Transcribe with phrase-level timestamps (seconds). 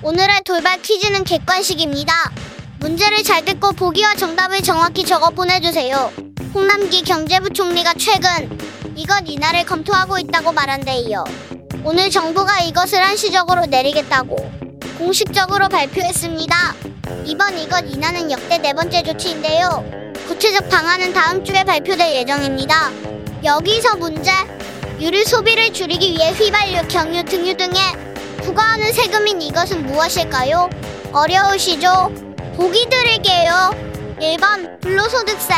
[0.00, 2.12] 오늘의 돌발 퀴즈는 객관식입니다.
[2.78, 6.12] 문제를 잘 듣고 보기와 정답을 정확히 적어 보내주세요.
[6.54, 8.58] 홍남기 경제부총리가 최근
[8.94, 11.24] 이것 이날을 검토하고 있다고 말한대요.
[11.82, 14.36] 오늘 정부가 이것을 한시적으로 내리겠다고
[14.98, 16.74] 공식적으로 발표했습니다.
[17.24, 19.84] 이번 이것 인하는 역대 네 번째 조치인데요.
[20.28, 22.92] 구체적 방안은 다음 주에 발표될 예정입니다.
[23.42, 24.30] 여기서 문제.
[25.00, 28.07] 유류 소비를 줄이기 위해 휘발유, 경유, 등유 등에
[28.48, 30.70] 부과하는 세금인 이것은 무엇일까요?
[31.12, 32.10] 어려우시죠?
[32.56, 33.74] 보기 드릴게요.
[34.22, 35.52] 1번 불로소득세,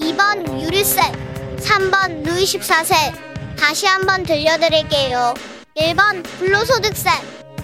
[0.00, 1.00] 2번 유류세,
[1.58, 3.56] 3번 루이 14세.
[3.56, 5.34] 다시 한번 들려드릴게요.
[5.76, 7.10] 1번 불로소득세,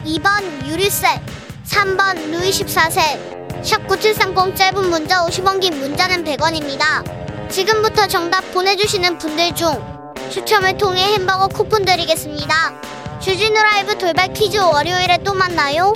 [0.07, 1.21] 2번 유류세,
[1.67, 3.63] 3번 루이 14세.
[3.63, 7.51] 샵9730 짧은 문자 50원 긴 문자는 100원입니다.
[7.51, 9.69] 지금부터 정답 보내주시는 분들 중
[10.31, 13.00] 추첨을 통해 햄버거 쿠폰 드리겠습니다.
[13.21, 15.93] 주진우 라이브 돌발 퀴즈 월요일에 또 만나요.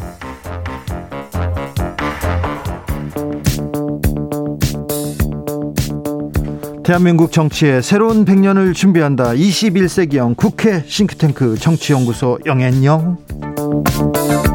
[6.85, 9.33] 대한민국 정치의 새로운 100년을 준비한다.
[9.33, 14.54] 21세기형 국회 싱크탱크 정치연구소 영앤영.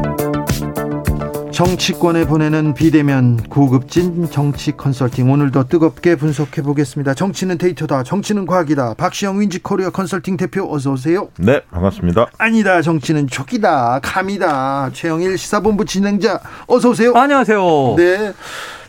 [1.60, 7.12] 정치권에 보내는 비대면 고급진 정치 컨설팅 오늘도 뜨겁게 분석해 보겠습니다.
[7.12, 8.02] 정치는 데이터다.
[8.02, 8.94] 정치는 과학이다.
[8.94, 11.28] 박시영 윈지 코리아 컨설팅 대표 어서 오세요.
[11.36, 12.28] 네, 반갑습니다.
[12.38, 12.80] 아니다.
[12.80, 14.00] 정치는 촉이다.
[14.02, 14.92] 감이다.
[14.94, 17.12] 최영일 시사본부 진행자 어서 오세요.
[17.14, 17.94] 안녕하세요.
[17.98, 18.32] 네.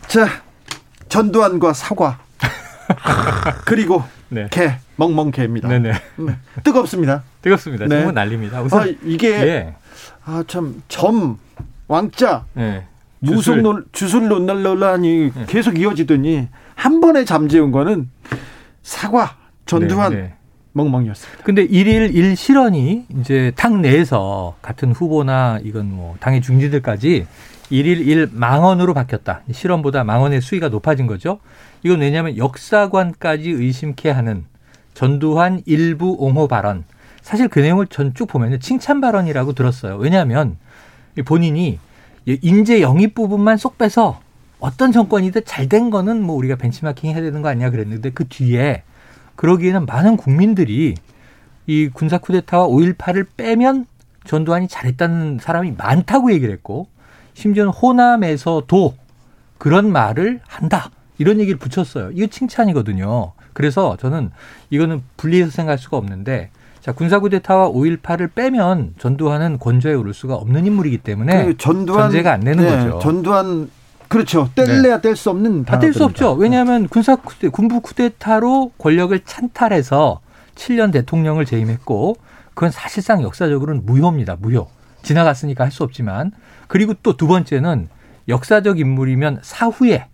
[0.08, 0.26] 자,
[1.10, 2.20] 전두환과 사과.
[3.66, 4.46] 그리고 네.
[4.50, 5.68] 개 멍멍개입니다.
[5.68, 5.92] 네네.
[6.16, 6.36] 네.
[6.64, 7.22] 뜨겁습니다.
[7.42, 7.84] 뜨겁습니다.
[7.84, 7.96] 네.
[7.96, 8.62] 정말 난립니다.
[8.62, 9.74] 우선 아, 이게 예.
[10.24, 11.36] 아참 점
[11.96, 12.84] 왕자 예.
[13.20, 13.60] 무속.
[13.60, 18.08] 논 주술 논란 논란이 계속 이어지더니 한 번에 잠재운 거는
[18.82, 19.36] 사과
[19.66, 20.34] 전두환 네, 네.
[20.72, 21.44] 멍멍이었습니다.
[21.44, 27.26] 근데 일일 일 실현이 이제 당 내에서 같은 후보나 이건 뭐 당의 중진들까지
[27.68, 29.42] 일일 일 망언으로 바뀌었다.
[29.52, 31.40] 실현보다 망언의 수위가 높아진 거죠.
[31.82, 34.46] 이건 왜냐하면 역사관까지 의심케 하는
[34.94, 36.84] 전두환 일부 옹호 발언.
[37.20, 39.96] 사실 그 내용을 전 쭉 보면 칭찬 발언이라고 들었어요.
[39.96, 40.56] 왜냐하면
[41.24, 41.78] 본인이
[42.26, 44.20] 인재 영입 부분만 쏙 빼서
[44.60, 48.82] 어떤 정권이든 잘 된 거는 뭐 우리가 벤치마킹 해야 되는 거 아니야 그랬는데 그 뒤에
[49.36, 50.94] 그러기에는 많은 국민들이
[51.66, 53.86] 이 군사 쿠데타와 5.18을 빼면
[54.24, 56.86] 전두환이 잘했다는 사람이 많다고 얘기를 했고
[57.34, 58.94] 심지어는 호남에서도
[59.58, 60.90] 그런 말을 한다.
[61.18, 62.10] 이런 얘기를 붙였어요.
[62.12, 63.32] 이거 칭찬이거든요.
[63.52, 64.30] 그래서 저는
[64.70, 66.50] 이거는 분리해서 생각할 수가 없는데
[66.82, 72.32] 자, 군사 쿠데타와 5.18을 빼면 전두환은 권좌에 오를 수가 없는 인물이기 때문에 그 전두환 전제가
[72.32, 72.98] 안 되는 네, 거죠.
[72.98, 73.70] 전두환
[74.08, 74.50] 그렇죠.
[74.56, 76.04] 뗄래야 뗄 수 없는 다 뗄 수.
[76.04, 76.32] 없죠.
[76.34, 80.20] 왜냐하면 군사 쿠데, 군부 쿠데타로 권력을 찬탈해서
[80.56, 82.16] 7년 대통령을 재임했고
[82.52, 84.36] 그건 사실상 역사적으로는 무효입니다.
[84.40, 84.66] 무효.
[85.02, 86.32] 지나갔으니까 할 수 없지만
[86.66, 87.88] 그리고 또 두 번째는
[88.28, 90.08] 역사적 인물이면 사후에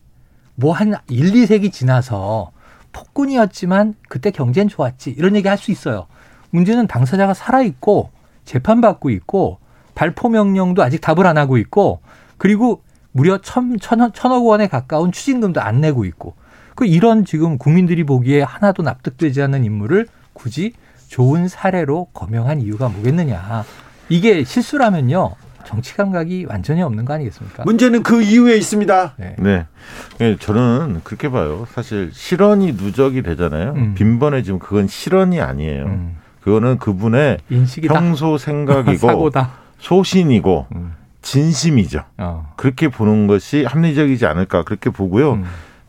[0.55, 2.50] 뭐 한 1, 2세기 지나서
[2.93, 5.11] 폭군이었지만 그때 경제는 좋았지.
[5.17, 6.06] 이런 얘기 할 수 있어요.
[6.51, 8.11] 문제는 당사자가 살아있고
[8.45, 9.59] 재판받고 있고
[9.95, 12.01] 발포 명령도 아직 답을 안 하고 있고
[12.37, 12.83] 그리고
[13.13, 16.35] 무려 천, 천, 천억 원에 가까운 추징금도 안 내고 있고
[16.75, 20.73] 그 이런 지금 국민들이 보기에 하나도 납득되지 않는 인물을 굳이
[21.09, 23.65] 좋은 사례로 거명한 이유가 뭐겠느냐.
[24.09, 25.35] 이게 실수라면요.
[25.65, 27.65] 정치 감각이 완전히 없는 거 아니겠습니까?
[27.65, 29.15] 문제는 그 이유에 있습니다.
[29.19, 29.37] 네.
[29.39, 29.67] 네.
[30.21, 31.67] 예, 저는 그렇게 봐요.
[31.75, 33.73] 사실 실언이 누적이 되잖아요.
[33.73, 33.95] 음.
[33.95, 35.85] 빈번해지면 그건 실언이 아니에요.
[35.85, 37.93] 음, 그거는 그분의 인식이다.
[37.94, 39.50] 평소 생각이고 사고다.
[39.79, 42.02] 소신이고 음, 진심이죠.
[42.19, 42.52] 어.
[42.56, 45.35] 그렇게 보는 것이 합리적이지 않을까 그렇게 보고요.
[45.35, 45.44] 음,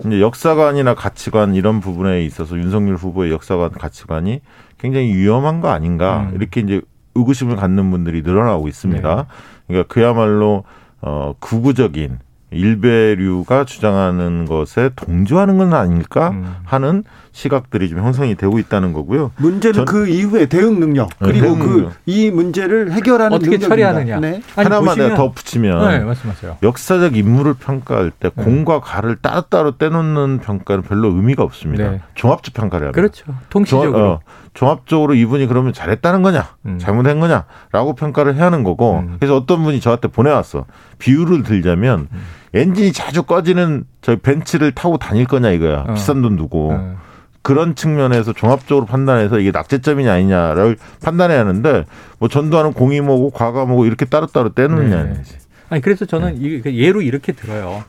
[0.06, 4.42] 이제 역사관이나 가치관 이런 부분에 있어서 윤석열 후보의 역사관 가치관이
[4.78, 6.36] 굉장히 위험한 거 아닌가 음.
[6.36, 6.81] 이렇게 이제
[7.16, 9.16] 의구심을 갖는 분들이 늘어나고 있습니다.
[9.16, 9.24] 네.
[9.68, 10.63] 그러니까 그야말로
[11.02, 12.19] 어 구구적인
[12.52, 16.56] 일베류가 주장하는 것에 동조하는 건 아닐까 음.
[16.63, 17.04] 하는
[17.44, 19.32] 시각들이 좀 형성이 되고 있다는 거고요.
[19.38, 21.90] 문제는 전- 그 이후에 대응 능력 네, 그리고 그.
[22.06, 23.68] 이 문제를 해결하는 어떻게 능력입니다.
[23.70, 24.20] 처리하느냐.
[24.20, 24.42] 네.
[24.58, 26.58] 아니, 하나만 보시면- 더 붙이면 네, 말씀하세요.
[26.62, 28.44] 역사적 인물을 평가할 때 네.
[28.44, 31.92] 공과 가를 따로따로 떼놓는 평가는 별로 의미가 없습니다.
[31.92, 32.02] 네.
[32.16, 32.96] 종합적 평가를 합니다.
[33.02, 33.24] 그렇죠.
[33.50, 33.92] 통시적으로.
[33.94, 34.20] 종합, 어,
[34.54, 36.78] 종합적으로 이분이 그러면 잘했다는 거냐, 음.
[36.78, 39.00] 잘못한 거냐라고 평가를 해야 하는 거고.
[39.00, 39.16] 음.
[39.18, 40.66] 그래서 어떤 분이 저한테 보내왔어.
[40.98, 42.22] 비유를 들자면 음.
[42.54, 45.86] 엔진이 자주 꺼지는 저 벤츠를 타고 다닐 거냐 이거야.
[45.88, 45.94] 어.
[45.94, 46.72] 비싼 돈 두고.
[46.74, 47.09] 어.
[47.42, 51.86] 그런 측면에서 종합적으로 판단해서 이게 낙제점이냐 아니냐를 판단해야 하는데
[52.20, 55.04] 뭐 전두환은 공이 뭐고 과가 뭐고 이렇게 따로따로 떼놓느냐.
[55.04, 55.22] 네.
[55.70, 57.84] 아니 그래서 저는 이그 예로 이렇게 들어요.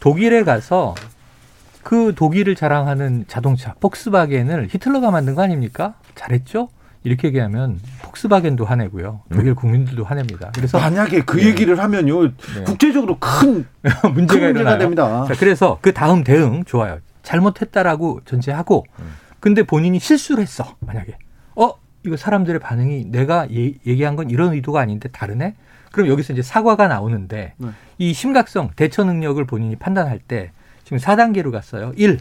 [0.00, 0.94] 독일에 가서
[1.82, 5.94] 그 독일을 자랑하는 자동차 폭스바겐을 히틀러가 만든 거 아닙니까?
[6.14, 6.68] 잘했죠?
[7.02, 9.22] 이렇게 얘기하면 폭스바겐도 화내고요.
[9.32, 10.50] 독일 국민들도 화냅니다.
[10.54, 11.46] 그래서 만약에 그 네.
[11.46, 12.64] 얘기를 하면요 네.
[12.66, 14.78] 국제적으로 큰, 큰 문제가 문제가 일어나요.
[14.78, 15.24] 됩니다.
[15.26, 16.98] 자, 그래서 그 다음 대응 좋아요.
[17.22, 18.84] 잘못했다라고 전제하고
[19.40, 20.76] 근데 본인이 실수를 했어.
[20.80, 21.16] 만약에
[21.56, 21.72] 어
[22.04, 25.54] 이거 사람들의 반응이 내가 예- 얘기한 건 이런 의도가 아닌데 다르네.
[25.92, 27.68] 그럼 여기서 이제 사과가 나오는데 네.
[27.98, 30.52] 이 심각성 대처 능력을 본인이 판단할 때
[30.84, 31.92] 지금 4단계로 갔어요.
[31.96, 32.18] 1.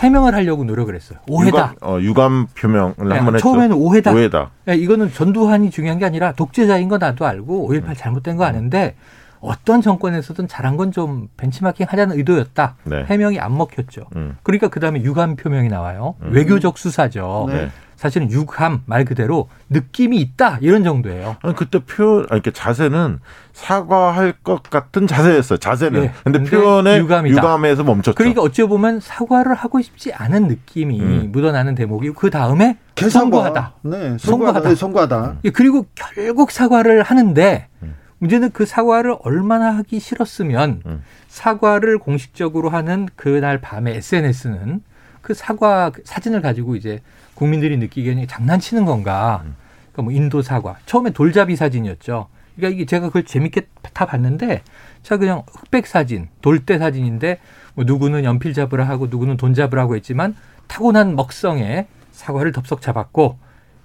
[0.00, 1.18] 해명을 하려고 노력을 했어요.
[1.28, 1.74] 오해다.
[1.74, 3.42] 유감, 어, 유감 표명을 네, 한번 했죠.
[3.42, 4.12] 처음에는 오해다.
[4.12, 4.50] 오해다.
[4.68, 8.96] 야, 이거는 전두환이 중요한 게 아니라 독재자인 거 나도 알고 5.18 잘못된 거 아는데
[9.40, 12.74] 어떤 정권에서든 잘한 건 좀 벤치마킹 하자는 의도였다.
[12.84, 13.04] 네.
[13.04, 14.02] 해명이 안 먹혔죠.
[14.16, 14.36] 음.
[14.42, 16.16] 그러니까 그 다음에 유감 표명이 나와요.
[16.22, 16.30] 음.
[16.32, 17.46] 외교적 수사죠.
[17.48, 17.54] 네.
[17.54, 17.70] 네.
[17.94, 21.36] 사실은 유감 말 그대로 느낌이 있다 이런 정도예요.
[21.42, 23.20] 아니 그때 표현, 아니 그 자세는
[23.52, 25.58] 사과할 것 같은 자세였어요.
[25.58, 26.04] 자세는.
[26.04, 26.12] 예.
[26.24, 27.36] 근데, 근데 표현에 유감이다.
[27.36, 28.16] 유감에서 멈췄죠.
[28.16, 31.28] 그러니까 어찌 보면 사과를 하고 싶지 않은 느낌이 음.
[31.30, 33.20] 묻어나는 대목이고 그 다음에 개사과.
[33.20, 33.72] 선고하다.
[33.82, 34.18] 네, 선고하다.
[34.18, 34.68] 선고하다.
[34.70, 35.34] 네, 선고하다.
[35.44, 37.94] 예, 그리고 결국 사과를 하는데 음.
[38.20, 41.02] 문제는 그 사과를 얼마나 하기 싫었으면 음.
[41.28, 44.82] 사과를 공식적으로 하는 그날 밤에 SNS는
[45.22, 47.00] 그 사과 사진을 가지고 이제
[47.34, 49.42] 국민들이 느끼기에는 장난치는 건가.
[49.44, 49.56] 음.
[49.92, 50.76] 그러니까 뭐 인도 사과.
[50.84, 52.28] 처음에 돌잡이 사진이었죠.
[52.56, 54.62] 그러니까 이게 제가 그걸 재밌게 다 봤는데
[55.02, 57.40] 자 그냥 흑백 사진, 돌대 사진인데
[57.74, 60.36] 뭐 누구는 연필 잡으라 하고 누구는 돈 잡으라 고 했지만
[60.66, 63.38] 타고난 먹성에 사과를 덥석 잡았고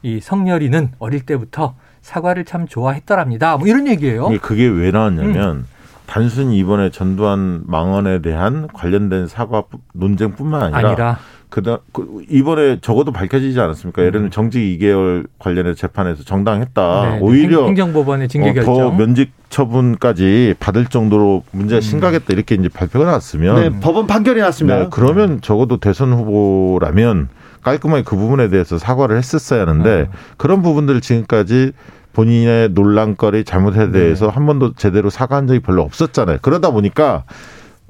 [0.04, 1.76] 이 성렬이는 어릴 때부터
[2.10, 3.58] 사과를 참 좋아했더랍니다.
[3.58, 4.28] 뭐 이런 얘기예요.
[4.30, 5.66] 이게 그게 왜 나왔냐면 음.
[6.06, 9.64] 단순히 이번에 전두환 망언에 대한 관련된 사과
[9.94, 11.20] 논쟁뿐만 아니라, 아니라
[11.50, 14.04] 그다 그 이번에 적어도 밝혀지지 않았습니까?
[14.04, 17.02] 예를 들면 정직 2개월 관련해서 재판에서 정당했다.
[17.06, 17.20] 네, 네.
[17.22, 18.76] 오히려 행- 행정법원의 징계 어, 결정.
[18.76, 21.82] 더 면직 처분까지 받을 정도로 문제가 음.
[21.82, 24.78] 심각했다 이렇게 이제 발표가 나왔으면 네, 법원 판결이 났습니다.
[24.80, 27.30] 네, 그러면 적어도 대선 후보라면
[27.66, 30.10] 깔끔하게 그 부분에 대해서 사과를 했었어야 하는데 네.
[30.38, 31.72] 그런 부분들을 지금까지
[32.14, 36.38] 본인의 논란거리 잘못에 대해서 한 번도 제대로 사과한 적이 별로 없었잖아요.
[36.44, 37.24] 그러다 보니까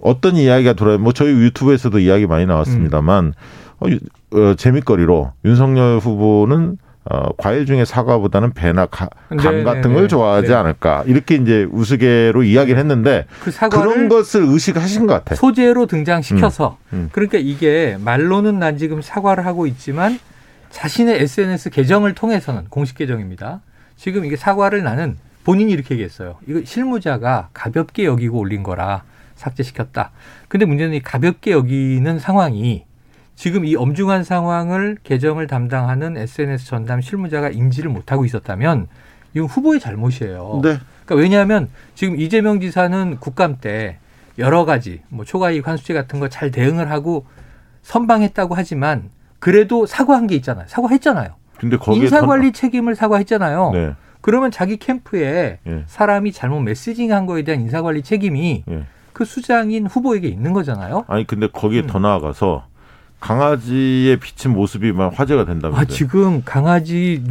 [0.01, 0.97] 어떤 이야기가 돌아요.
[0.97, 3.33] 뭐 저희 유튜브에서도 이야기 많이 나왔습니다만
[3.81, 3.99] 어, 유-
[4.39, 6.77] 어, 재밌거리로 윤석열 후보는
[7.07, 10.07] 어, 과일 중에 사과보다는 배나 가- 감 네, 같은 네, 걸 네.
[10.07, 10.53] 좋아하지 네.
[10.55, 15.35] 않을까 이렇게 이제 우스개로 이야기를 했는데 그 그런 것을 의식하신 것 같아.
[15.35, 17.09] 소재로 등장시켜서 음, 음.
[17.11, 20.19] 그러니까 이게 말로는 난 지금 사과를 하고 있지만
[20.71, 23.61] 자신의 SNS 계정을 통해서는 공식 계정입니다.
[23.95, 26.37] 지금 이게 사과를 나는 본인이 이렇게 얘기했어요.
[26.47, 29.03] 이거 실무자가 가볍게 여기고 올린 거라
[29.35, 30.09] 삭제시켰다.
[30.47, 32.83] 근데 문제는 이 가볍게 여기는 상황이
[33.35, 38.87] 지금 이 엄중한 상황을 계정을 담당하는 SNS 전담 실무자가 인지를 못하고 있었다면
[39.33, 40.61] 이건 후보의 잘못이에요.
[40.63, 40.77] 네.
[41.05, 43.97] 그러니까 왜냐하면 지금 이재명 지사는 국감 때
[44.37, 47.25] 여러 가지 뭐 초과이익 환수제 같은 거 잘 대응을 하고
[47.83, 49.09] 선방했다고 하지만
[49.39, 50.65] 그래도 사과한 게 있잖아요.
[50.67, 51.29] 사과했잖아요.
[51.57, 53.71] 근데 거기에 인사관리 책임을 사과했잖아요.
[53.73, 53.93] 더- 네.
[54.21, 55.83] 그러면 자기 캠프에 예.
[55.85, 58.83] 사람이 잘못 메시징한 거에 대한 인사관리 책임이 예.
[59.13, 61.05] 그 수장인 후보에게 있는 거잖아요.
[61.07, 61.87] 아니 근데 거기에 음.
[61.87, 62.65] 더 나아가서
[63.19, 65.81] 강아지에 비친 모습이 막 화제가 된다면서요.
[65.81, 67.23] 아 지금 강아지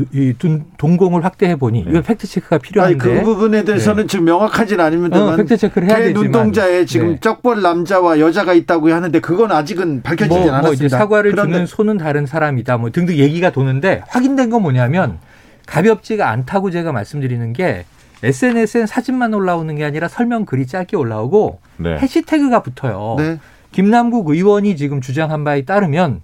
[0.78, 1.90] 동공을 확대해 보니 네.
[1.90, 5.98] 이건 팩트 체크가 아니 필요한데 그 부분에 대해서는 지금 명확하지는 어, 않습니다만 팩트 체크를 해야
[5.98, 7.20] 개 되지만 눈동자에 지금 네.
[7.20, 10.62] 쩍벌 남자와 여자가 있다고 하는데 그건 아직은 밝혀지지 뭐, 않았습니다.
[10.62, 12.78] 뭐 이제 사과를 그런데 주는 손은 다른 사람이다.
[12.78, 15.18] 뭐 등등 얘기가 도는데 확인된 건 뭐냐면
[15.66, 17.84] 가볍지가 않다고 제가 말씀드리는 게
[18.24, 21.98] SNS엔 사진만 올라오는 게 아니라 설명 글이 짧게 올라오고 네.
[21.98, 23.16] 해시태그가 붙어요.
[23.18, 23.38] 네.
[23.74, 26.20] 김남국 의원이 지금 주장한 바에 따르면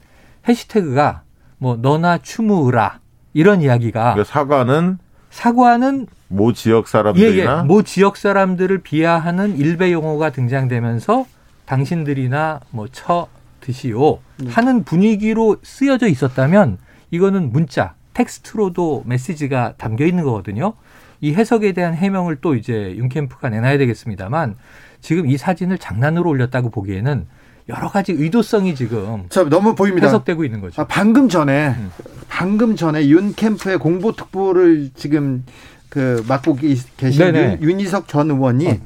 [0.47, 1.23] 해시태그가
[1.59, 3.01] 뭐 너나 추무으라
[3.35, 4.99] 이런 이야기가 그러니까 사과는
[5.31, 11.27] 사과는 모 지역 예, 예, 사람들이나 모 지역 사람들을 비하하는 일배 용어가 등장되면서
[11.67, 13.27] 당신들이나 뭐쳐
[13.61, 14.49] 드시오 네.
[14.51, 16.79] 하는 분위기로 쓰여져 있었다면
[17.11, 20.75] 이거는 문자, 텍스트로도 메시지가 담겨 있는 거거든요.
[21.21, 24.55] 이 해석에 대한 해명을 또 이제 윤캠프가 내놔야 되겠습니다만
[25.01, 27.27] 지금 이 사진을 장난으로 올렸다고 보기에는
[27.71, 30.07] 여러 가지 의도성이 지금 자, 너무 보입니다.
[30.07, 30.83] 해석되고 있는 거죠.
[30.83, 31.91] 아, 방금 전에 음.
[32.29, 35.45] 방금 전에 윤 캠프의 공보 특보를 지금
[35.89, 37.59] 그 맡고 계- 계신 네네.
[37.61, 38.81] 윤, 윤희석 전 의원이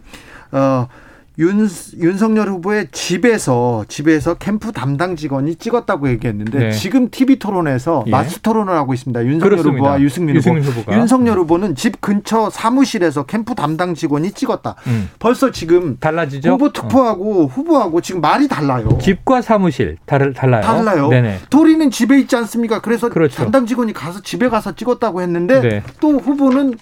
[0.52, 0.88] 어.
[1.36, 6.70] 윤, 윤석열 후보의 집에서 집에서 캠프 담당 직원이 찍었다고 얘기했는데 네.
[6.70, 8.10] 지금 TV 토론에서 예.
[8.12, 9.24] 마스 토론을 하고 있습니다.
[9.24, 9.78] 윤석열 그렇습니다.
[9.78, 10.38] 후보와 유승민 후보.
[10.38, 10.96] 유승민 후보 가.
[10.96, 14.76] 윤석열 후보는 집 근처 사무실에서 캠프 담당 직원이 찍었다.
[14.86, 15.10] 음.
[15.18, 16.52] 벌써 지금 달라지죠?
[16.52, 16.72] 후보 어.
[16.72, 18.96] 특보하고 후보하고 지금 말이 달라요.
[19.02, 20.62] 집과 사무실 다르, 달라요.
[20.62, 21.08] 달라요.
[21.08, 21.40] 네네.
[21.50, 22.80] 도리는 집에 있지 않습니까?
[22.80, 23.34] 그래서 그렇죠.
[23.42, 25.82] 담당 직원이 가서 집에 가서 찍었다고 했는데 네.
[25.98, 26.74] 또 후보는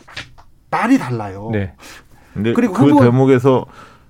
[0.70, 1.48] 말이 달라요.
[1.52, 1.72] 네.
[2.34, 3.64] 근데 그리고 그 후보- 대목에서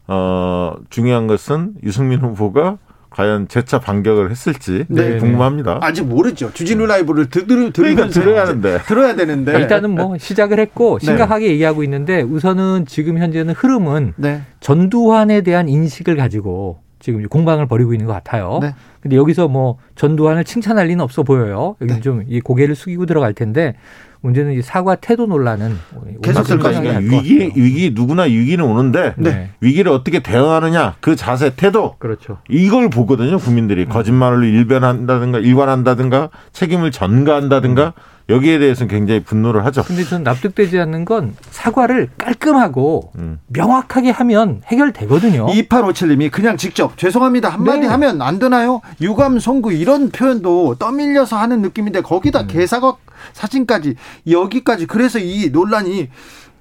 [0.09, 2.79] 어 중요한 것은 유승민 후보가
[3.11, 5.19] 과연 재차 반격을 했을지 네.
[5.19, 5.79] 궁금합니다.
[5.83, 6.51] 아직 모르죠.
[6.53, 8.79] 주진우 라이브를 들, 들, 그러니까 들으면서 들어야 하는데.
[8.87, 11.07] 들어야 되는데 일단은 뭐 시작을 했고 네.
[11.07, 14.43] 심각하게 얘기하고 있는데 우선은 지금 현재는 흐름은 네.
[14.61, 18.61] 전두환에 대한 인식을 가지고 지금 공방을 벌이고 있는 것 같아요.
[18.63, 18.75] 네.
[19.01, 21.77] 근데 여기서 뭐 전두환을 칭찬할 리는 없어 보여요.
[21.81, 21.95] 여기 네.
[21.97, 23.75] 는좀이 고개를 숙이고 들어갈 텐데
[24.23, 25.77] 문제는 이 사과 태도 논란은
[26.23, 27.53] 계속 될 옹막성하게 거니까 할것 위기.
[27.57, 29.51] 위기 누구나 위기는 오는데 네.
[29.61, 32.39] 위기를 어떻게 대응하느냐 그 자세 태도 그렇죠.
[32.49, 37.95] 이걸 보거든요 국민들이 거짓말로 일변한다든가 일관한다든가 책임을 전가한다든가
[38.29, 39.83] 여기에 대해서는 굉장히 분노를 하죠.
[39.83, 43.41] 근데 저는 납득되지 않는 건 사과를 깔끔하고 음.
[43.49, 45.47] 명확하게 하면 해결되거든요.
[45.47, 47.87] 2857님이 그냥 직접 죄송합니다 한마디 네.
[47.87, 48.81] 하면 안 되나요?
[49.01, 52.03] 유감 송구 이런 표현도 떠밀려서 하는 느낌인데 음.
[52.03, 52.99] 거기다 개사각
[53.33, 53.95] 사진까지
[54.29, 56.09] 여기까지 그래서 이 논란이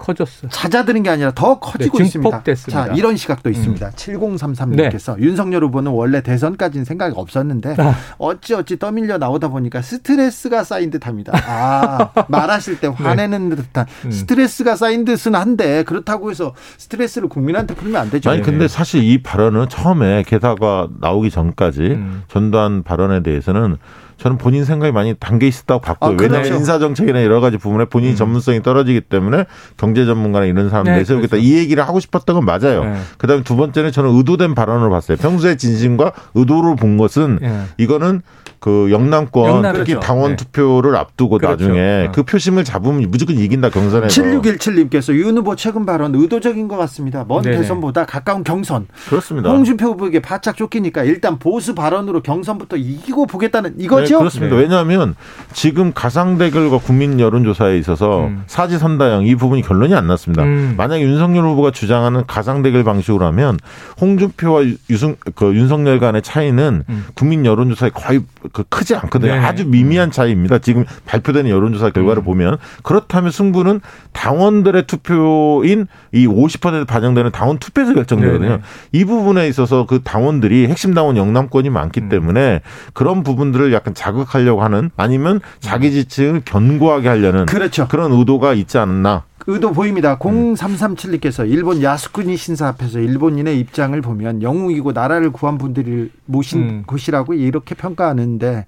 [0.02, 0.48] 커졌어.
[0.48, 2.30] 잦아드는 게 아니라 더 커지고 네, 있습니다.
[2.30, 2.84] 증폭됐습니다.
[2.84, 2.88] 음.
[2.88, 3.90] 자, 이런 시각도 있습니다.
[3.90, 7.94] 7033님께서 윤석열 후보는 원래 대선까지는 생각이 없었는데 아.
[8.18, 11.32] 어찌 어찌 떠밀려 나오다 보니까 스트레스가 쌓인 듯합니다.
[11.46, 14.10] 아, 말하실 때 화내는 듯한 음.
[14.10, 18.30] 스트레스가 쌓인 듯은 한데 그렇다고 해서 스트레스를 국민한테 풀면 안 되죠.
[18.30, 22.22] 아니 근데 사실 이 발언은 처음에 개사가 나오기 전까지 음.
[22.28, 23.76] 전두환 발언에 대해서는
[24.22, 26.12] 저는 본인 생각이 많이 담겨 있었다고 봤고요.
[26.12, 26.34] 아, 그렇죠.
[26.34, 30.98] 왜냐하면 인사 정책이나 여러 가지 부분에 본인 전문성이 떨어지기 때문에 경제 전문가나 이런 사람 네,
[30.98, 31.44] 내세우겠다 그렇죠.
[31.44, 32.84] 이 얘기를 하고 싶었던 건 맞아요.
[32.84, 32.94] 네.
[33.18, 35.16] 그다음에 두 번째는 저는 의도된 발언을 봤어요.
[35.16, 37.62] 평소에 진심과 의도를 본 것은 예.
[37.78, 38.22] 이거는
[38.62, 40.06] 그 영남권 영남, 특히 그렇죠.
[40.06, 40.36] 당원 네.
[40.36, 41.64] 투표를 앞두고 그렇죠.
[41.64, 42.12] 나중에 어.
[42.14, 44.22] 그 표심을 잡으면 무조건 이긴다 경선에서.
[44.22, 47.24] 7617님께서 윤 후보 최근 발언 의도적인 것 같습니다.
[47.26, 47.56] 먼 네네.
[47.56, 48.86] 대선보다 가까운 경선.
[49.08, 49.50] 그렇습니다.
[49.50, 54.18] 홍준표 후보에게 바짝 쫓기니까 일단 보수 발언으로 경선부터 이기고 보겠다는 이거 죠?
[54.18, 54.56] 네, 그렇습니다.
[54.56, 54.62] 네.
[54.62, 55.14] 왜냐하면
[55.52, 58.44] 지금 가상 대결과 국민 여론조사에 있어서 음.
[58.46, 60.42] 사지선다형 이 부분이 결론이 안 났습니다.
[60.42, 60.74] 음.
[60.76, 63.58] 만약 윤석열 후보가 주장하는 가상 대결 방식으로 하면
[64.00, 67.04] 홍준표와 유승 그 윤석열 간의 차이는 음.
[67.14, 69.32] 국민 여론조사에 거의 그 크지 않거든요.
[69.32, 69.38] 네.
[69.38, 70.58] 아주 미미한 차이입니다.
[70.58, 72.24] 지금 발표되는 여론조사 결과를 음.
[72.24, 73.80] 보면 그렇다면 승부는
[74.12, 78.48] 당원들의 투표인 이 50% 반영되는 당원 투표에서 결정되거든요.
[78.48, 78.62] 네네.
[78.92, 82.08] 이 부분에 있어서 그 당원들이 핵심 당원 영남권이 많기 음.
[82.08, 82.60] 때문에
[82.92, 87.86] 그런 부분들을 약간 자극하려고 하는 아니면 자기 지층을 견고하게 하려는 그렇죠.
[87.86, 89.24] 그런 의도가 있지 않나.
[89.46, 90.18] 의도 보입니다.
[90.18, 96.82] 0337님께서 일본 야스쿠니 신사 앞에서 일본인의 입장을 보면 영웅이고 나라를 구한 분들을 모신 음.
[96.86, 98.66] 곳이라고 이렇게 평가하는데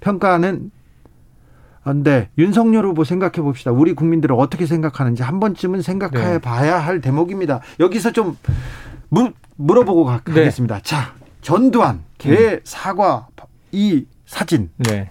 [0.00, 0.70] 평가하는
[1.82, 3.70] 근데 윤석열 후보 생각해 봅시다.
[3.70, 6.38] 우리 국민들은 어떻게 생각하는지 한 번쯤은 생각해 네.
[6.38, 7.60] 봐야 할 대목입니다.
[7.78, 8.36] 여기서 좀
[9.08, 10.34] 물, 물어보고 가, 네.
[10.34, 10.80] 가겠습니다.
[10.82, 13.28] 자, 전두환, 개, 사과,
[13.70, 15.10] 이 사진 네.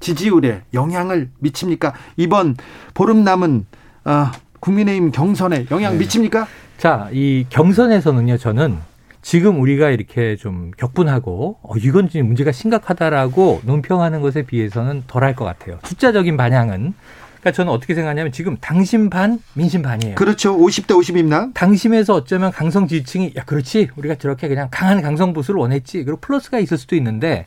[0.00, 1.94] 지지율에 영향을 미칩니까?
[2.16, 2.56] 이번
[2.94, 3.66] 보름 남은
[4.04, 6.00] 아, 국민의힘 경선에 영향 네.
[6.00, 6.46] 미칩니까?
[6.78, 8.78] 자, 이 경선에서는요, 저는
[9.22, 15.44] 지금 우리가 이렇게 좀 격분하고, 어, 이건 좀 문제가 심각하다라고 논평하는 것에 비해서는 덜할 것
[15.44, 15.78] 같아요.
[15.84, 16.94] 숫자적인 반향은.
[17.40, 20.14] 그러니까 저는 어떻게 생각하냐면 지금 당심 반, 민심 반이에요.
[20.14, 20.56] 그렇죠.
[20.56, 21.52] 50대 50입니다.
[21.54, 26.58] 당심에서 어쩌면 강성 지지층이 야 그렇지 우리가 저렇게 그냥 강한 강성 보수를 원했지 그리고 플러스가
[26.58, 27.46] 있을 수도 있는데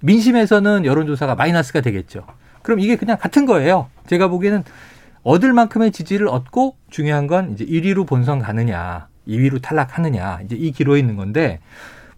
[0.00, 2.26] 민심에서는 여론조사가 마이너스가 되겠죠.
[2.62, 3.88] 그럼 이게 그냥 같은 거예요.
[4.06, 4.64] 제가 보기에는
[5.22, 10.98] 얻을 만큼의 지지를 얻고 중요한 건 이제 1위로 본선 가느냐 2위로 탈락하느냐 이제 이 기로에
[10.98, 11.60] 있는 건데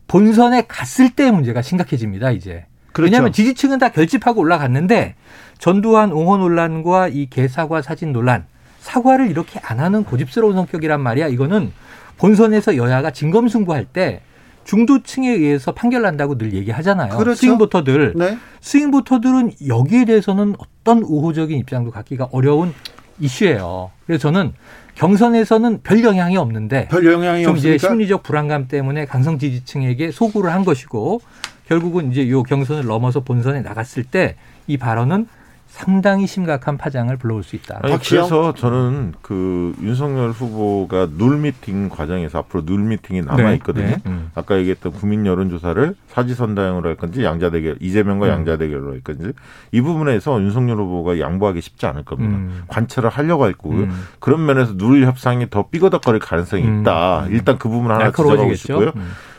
[0.08, 2.66] 본선에 갔을 때 문제가 심각해집니다 이제.
[2.92, 3.06] 그렇죠.
[3.06, 5.16] 왜냐하면 지지층은 다 결집하고 올라갔는데
[5.58, 8.46] 전두환 옹호 논란과 이 개사과 사진 논란
[8.80, 11.28] 사과를 이렇게 안 하는 고집스러운 성격이란 말이야.
[11.28, 11.72] 이거는
[12.18, 14.22] 본선에서 여야가 진검승부할 때
[14.66, 17.16] 중도층에 의해서 판결난다고 늘 얘기하잖아요.
[17.16, 17.36] 그렇죠.
[17.40, 18.14] 스윙보터들.
[18.16, 18.36] 네.
[18.60, 22.74] 스윙보터들은 여기에 대해서는 어떤 우호적인 입장도 갖기가 어려운
[23.20, 23.90] 이슈예요.
[24.06, 24.52] 그래서 저는
[24.96, 30.52] 경선에서는 별 영향이 없는데 별 영향이 좀 이제 없으니까 심리적 불안감 때문에 강성 지지층에게 소구를
[30.52, 31.20] 한 것이고
[31.68, 35.28] 결국은 이제 요 경선을 넘어서 본선에 나갔을 때 이 발언은
[35.76, 37.80] 상당히 심각한 파장을 불러올 수 있다.
[37.82, 37.98] 아니?
[37.98, 43.88] 그래서 저는 그 윤석열 후보가 눌 미팅 과정에서 앞으로 눌 미팅이 남아 있거든요.
[43.88, 43.96] 네.
[44.06, 44.30] 음.
[44.34, 48.30] 아까 얘기했던 국민 여론 조사를 사지선다형으로 할 건지 양자 대결 이재명과 음.
[48.30, 49.32] 양자 대결로 할 건지
[49.70, 52.38] 이 부분에서 윤석열 후보가 양보하기 쉽지 않을 겁니다.
[52.38, 52.62] 음.
[52.68, 53.82] 관철을 하려고 할 거고요.
[53.82, 54.04] 음.
[54.18, 56.80] 그런 면에서 누 협상이 더 삐거덕거릴 가능성이 음.
[56.80, 57.26] 있다.
[57.28, 58.56] 일단 그 부분 하나 지적하고 날카로워지겠죠.
[58.56, 58.92] 싶고요.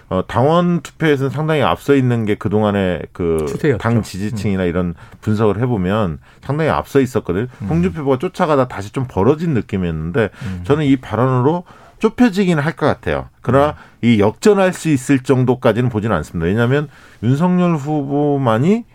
[0.09, 0.13] 음.
[0.15, 3.45] 어, 당원 투표에서는 상당히 앞서 있는 게 그동안의 그.
[3.77, 7.47] 당 지지층이나 이런 분석을 해보면 상당히 앞서 있었거든요.
[7.69, 10.61] 홍준표 후보가 쫓아가다 다시 좀 벌어진 느낌이었는데 음.
[10.63, 11.63] 저는 이 발언으로
[11.99, 13.27] 좁혀지긴 할 것 같아요.
[13.41, 13.73] 그러나 음.
[14.07, 16.45] 이 역전할 수 있을 정도까지는 보지는 않습니다.
[16.47, 16.87] 왜냐하면
[17.23, 18.85] 윤석열 후보만이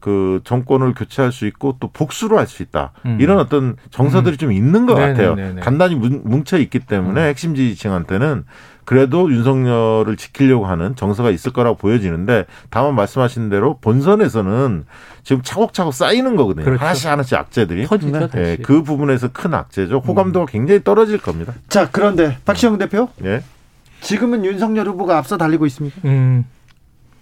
[0.00, 2.92] 그 정권을 교체할 수 있고 또 복수를 할수 있다.
[3.06, 3.18] 음.
[3.20, 5.34] 이런 어떤 정서들이 좀 있는 것 같아요.
[5.34, 5.60] 네네네네.
[5.60, 7.26] 단단히 뭉- 뭉쳐 있기 때문에 음.
[7.28, 8.44] 핵심 지지층한테는
[8.84, 14.84] 그래도 윤석열을 지키려고 하는 정서가 있을 거라고 보여지는데 다만 말씀하신 대로 본선에서는
[15.22, 16.64] 지금 차곡차곡 쌓이는 거거든요.
[16.64, 16.82] 그렇죠.
[16.82, 17.86] 하나씩 하나씩 악재들이.
[17.86, 18.26] 터지죠, 네.
[18.28, 18.38] 다시.
[18.44, 19.98] 예, 그 부분에서 큰 악재죠.
[19.98, 21.52] 호감도가 굉장히 떨어질 겁니다.
[21.68, 23.42] 자, 그런데 박시영 대표 예.
[24.00, 25.96] 지금은 윤석열 후보가 앞서 달리고 있습니다.
[26.06, 26.44] 음.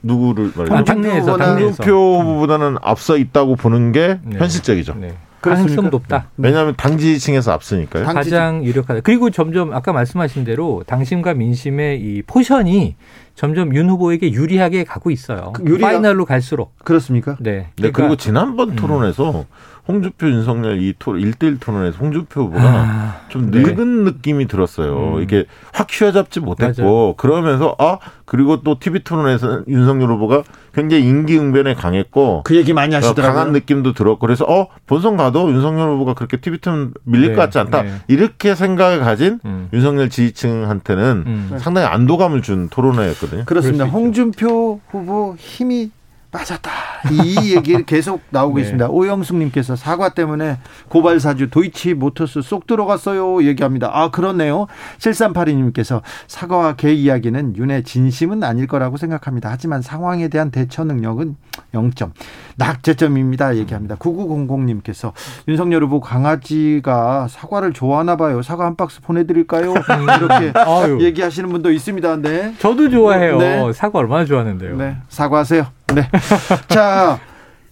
[0.03, 0.85] 누구를 아, 말해요?
[0.85, 1.83] 당내에서 홍준표보다- 당내에서.
[1.85, 4.39] 홍준표보다는 앞서 있다고 보는 게 네.
[4.39, 4.95] 현실적이죠.
[4.95, 5.15] 네.
[5.41, 6.29] 가능성 높다.
[6.37, 8.05] 왜냐하면 당지층에서 앞서니까요.
[8.05, 9.01] 당- 가장 유력하다.
[9.01, 12.97] 그리고 점점 아까 말씀하신 대로 당심과 민심의 이 포션이
[13.35, 15.53] 점점 윤 후보에게 유리하게 가고 있어요.
[15.55, 16.75] 그 유리하- final로 갈수록.
[16.85, 17.37] 그렇습니까?
[17.41, 17.69] 네.
[17.77, 18.77] 네, 그리고 지난번 음.
[18.77, 19.47] 토론에서
[19.91, 23.61] 홍준표 윤석열 이 토론 1대1 토론에서 홍준표 후보가 아, 좀 네.
[23.61, 25.17] 늙은 느낌이 들었어요.
[25.17, 25.23] 음.
[25.23, 27.15] 이게 확 휘어잡지 못했고 맞아요.
[27.17, 32.99] 그러면서 아 그리고 또 TV 토론에서 윤석열 후보가 굉장히 인기응변에 강했고 그 얘기 많이 어,
[32.99, 33.35] 하시더라고요.
[33.35, 37.43] 강한 느낌도 들었고 그래서 어 본선 가도 윤석열 후보가 그렇게 TV 토론 밀릴 네, 것
[37.43, 37.93] 같지 않다 네.
[38.07, 39.69] 이렇게 생각을 가진 음.
[39.73, 41.57] 윤석열 지지층한테는 음.
[41.59, 43.45] 상당히 안도감을 준 토론회였거든요.
[43.47, 43.87] 그렇습니다.
[43.87, 45.91] 홍준표 후보 힘이
[46.31, 46.71] 빠졌다.
[47.11, 48.63] 이 얘기 계속 나오고 네.
[48.63, 48.89] 있습니다.
[48.89, 50.59] 오영숙님께서 사과 때문에
[50.89, 53.45] 고발 사주 도이치 모터스 쏙 들어갔어요.
[53.45, 53.91] 얘기합니다.
[53.93, 54.67] 아 그렇네요.
[54.99, 59.51] 7382님께서 사과와 개 이야기는 윤의 진심은 아닐 거라고 생각합니다.
[59.51, 61.37] 하지만 상황에 대한 대처 능력은
[61.75, 62.11] 0점.
[62.57, 63.57] 낙제점입니다.
[63.57, 63.97] 얘기합니다.
[63.97, 65.13] 9900님께서
[65.49, 68.43] 윤석열 후보 강아지가 사과를 좋아하나 봐요.
[68.43, 69.73] 사과 한 박스 보내드릴까요?
[70.19, 71.05] 이렇게.
[71.05, 72.17] 얘기하시는 분도 있습니다.
[72.17, 72.55] 네.
[72.59, 73.39] 저도 좋아해요.
[73.39, 73.73] 네.
[73.73, 74.77] 사과 얼마나 좋아하는데요.
[74.77, 75.80] 네, 사과하세요.
[75.95, 76.09] 네.
[76.69, 77.19] 자,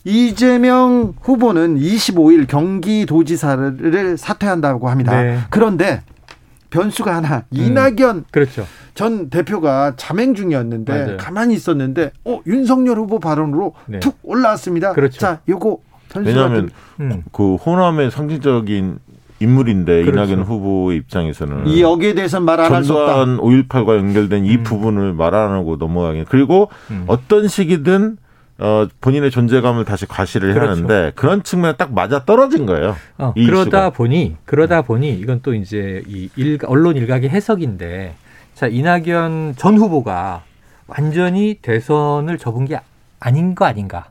[0.05, 5.23] 이재명 후보는 25일 경기도지사를 사퇴한다고 합니다.
[5.23, 5.39] 네.
[5.51, 6.03] 그런데
[6.71, 8.67] 변수가 하나, 이낙연 그렇죠.
[8.95, 11.17] 전 대표가 자맹 중이었는데 맞아요.
[11.17, 14.01] 가만히 있었는데, 어 윤석열 후보 발언으로 네.
[14.01, 14.93] 툭 올라왔습니다.
[14.93, 15.19] 그렇죠.
[15.19, 15.79] 자, 요거
[16.11, 17.23] 변수가 왜냐하면 음.
[17.33, 18.99] 그 호남의 상징적인
[19.41, 20.33] 인물인데 그렇죠.
[20.33, 23.15] 이낙연 후보의 입장에서는 이 여기에 대해서는 말안 할 수 없다.
[23.15, 24.63] 전두환 5.18과 연결된 이 음.
[24.65, 27.05] 부분을 말 안 하고 넘어가긴 그리고 음.
[27.07, 28.17] 어떤 시기든
[28.61, 30.71] 어, 본인의 존재감을 다시 과시를 그렇죠.
[30.73, 32.97] 하는데 그런 측면에 딱 맞아 떨어진 거예요.
[33.19, 33.91] 어, 이 그러다 이슈가.
[33.91, 38.15] 보니 그러다 보니 이건 또 이제 이 일, 언론 일각의 해석인데
[38.55, 40.43] 자 이낙연 전 후보가
[40.89, 42.81] 완전히 대선을 접은 게
[43.21, 44.07] 아닌 거 아닌가?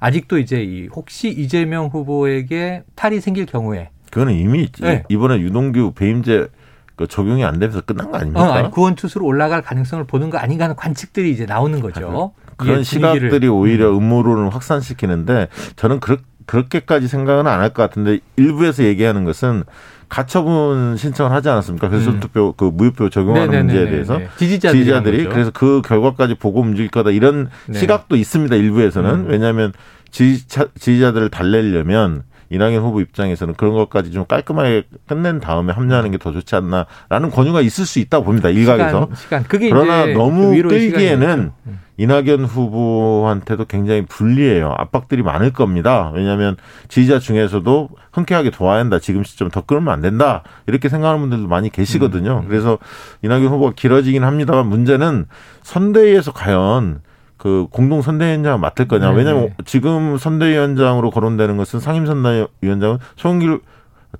[0.00, 5.04] 아직도 이제 이 혹시 이재명 후보에게 탈이 생길 경우에 그거는 이미 네.
[5.08, 6.48] 이번에 유동규 배임제
[6.96, 8.54] 그 적용이 안 되면서 끝난 거 어, 아닙니까?
[8.54, 12.32] 아니, 구원 투수로 올라갈 가능성을 보는 거 아닌가 하는 관측들이 이제 나오는 거죠.
[12.58, 12.84] 그런.
[12.84, 19.64] 시각들이 오히려 음모론을 확산시키는데 저는 그렇, 그렇게까지 생각은 안 할 것 같은데 일부에서 얘기하는 것은
[20.10, 21.88] 가처분 신청을 하지 않았습니까?
[21.88, 22.20] 그래서 음.
[22.20, 23.72] 투표 그 무효표 적용하는 네네네네네.
[23.72, 25.34] 문제에 대해서 지지자들이, 지지자들이 한 거죠.
[25.34, 27.78] 그래서 그 결과까지 보고 움직일 거다 이런 네.
[27.78, 28.54] 시각도 있습니다.
[28.54, 29.26] 일부에서는 음.
[29.28, 29.72] 왜냐하면
[30.10, 36.30] 지지자, 지지자들을 달래려면 이낙연 후보 입장에서는 그런 것까지 좀 깔끔하게 끝낸 다음에 합류하는 게 더
[36.32, 38.48] 좋지 않나라는 권유가 있을 수 있다고 봅니다.
[38.50, 39.08] 일각에서.
[39.16, 39.60] 시간, 시간.
[39.70, 41.52] 그러나 너무 위로의 끌기에는 시간이었죠.
[41.66, 41.80] 음.
[41.96, 44.74] 이낙연 후보한테도 굉장히 불리해요.
[44.78, 46.10] 압박들이 많을 겁니다.
[46.14, 46.56] 왜냐하면
[46.88, 48.98] 지지자 중에서도 흔쾌하게 도와야 한다.
[48.98, 50.42] 지금 시점 더 끌면 안 된다.
[50.66, 52.44] 이렇게 생각하는 분들도 많이 계시거든요.
[52.48, 52.78] 그래서
[53.22, 55.26] 이낙연 후보가 길어지긴 합니다만 문제는
[55.62, 57.00] 선대위에서 과연
[57.42, 59.10] 그 공동 선대위원장을 맡을 거냐.
[59.10, 59.54] 네, 왜냐하면 네.
[59.64, 63.58] 지금 선대위원장으로 거론되는 것은 상임 선대위원장은 송영길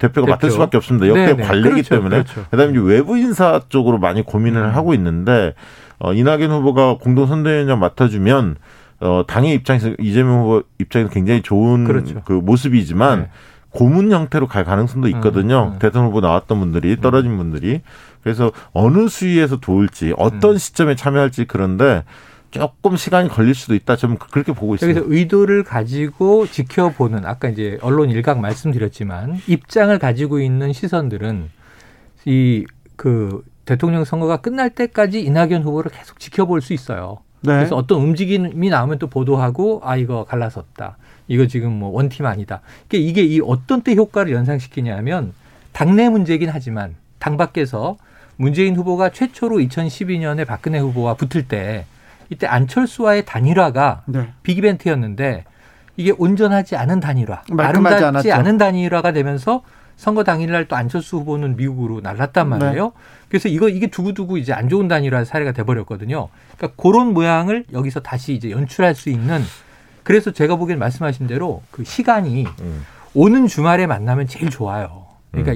[0.00, 0.30] 대표가 대표.
[0.32, 1.06] 맡을 수밖에 없습니다.
[1.06, 1.42] 역대 네, 네.
[1.44, 2.44] 관례이기 그렇죠, 때문에 그렇죠.
[2.50, 4.74] 그다음에 이제 외부 인사 쪽으로 많이 고민을 음.
[4.74, 5.54] 하고 있는데
[6.00, 8.56] 어, 이낙연 후보가 공동 선대위원장 맡아주면
[8.98, 12.22] 어, 당의 입장에서 이재명 후보 입장에서 굉장히 좋은 그렇죠.
[12.24, 13.28] 그 모습이지만 네.
[13.70, 15.68] 고문 형태로 갈 가능성도 있거든요.
[15.68, 15.78] 음, 음.
[15.78, 17.82] 대선 후보 나왔던 분들이 떨어진 분들이
[18.24, 20.58] 그래서 어느 수위에서 도울지 어떤 음.
[20.58, 22.02] 시점에 참여할지 그런데
[22.52, 23.96] 조금 시간이 걸릴 수도 있다.
[23.96, 25.00] 좀 그렇게 보고 있습니다.
[25.00, 31.50] 여기서 의도를 가지고 지켜보는 아까 이제 언론 일각 말씀드렸지만 입장을 가지고 있는 시선들은
[32.26, 32.64] 이
[33.02, 37.18] 그 대통령 선거가 끝날 때까지 이낙연 후보를 계속 지켜볼 수 있어요.
[37.40, 37.54] 네.
[37.54, 40.98] 그래서 어떤 움직임이 나오면 또 보도하고 아 이거 갈라섰다.
[41.26, 42.60] 이거 지금 뭐 원팀 아니다.
[42.88, 45.32] 그러니까 이게 이 어떤 때 효과를 연상시키냐면
[45.72, 47.96] 당내 문제긴 하지만 당 밖에서
[48.36, 51.86] 문재인 후보가 최초로 2012년에 박근혜 후보와 붙을 때
[52.32, 54.30] 이때 안철수와의 단일화가 네.
[54.42, 55.44] 빅이벤트였는데
[55.98, 58.32] 이게 온전하지 않은 단일화, 아름답지 않았죠.
[58.32, 59.62] 않은 단일화가 되면서
[59.96, 62.56] 선거 당일날 또 안철수 후보는 미국으로 날랐단 네.
[62.56, 62.92] 말이에요.
[63.28, 66.28] 그래서 이거 이게 두고두고 이제 안 좋은 단일화 사례가 돼버렸거든요.
[66.56, 69.42] 그러니까 그런 모양을 여기서 다시 이제 연출할 수 있는
[70.02, 72.86] 그래서 제가 보기엔 말씀하신 대로 그 시간이 음.
[73.12, 75.04] 오는 주말에 만나면 제일 좋아요.
[75.30, 75.52] 그러니까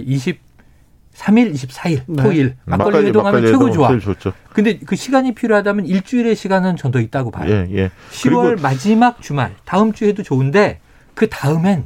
[1.17, 2.23] 23일, 24일, 네.
[2.23, 3.89] 토일 막걸리 회동하면 최고 좋아.
[3.89, 4.33] 제일 좋죠.
[4.53, 7.51] 근데 그 시간이 필요하다면 일주일의 시간은 전 더 있다고 봐요.
[7.51, 7.91] 예, 예.
[8.13, 10.79] 10월 마지막 주말 다음 주에도 좋은데
[11.15, 11.85] 그 다음엔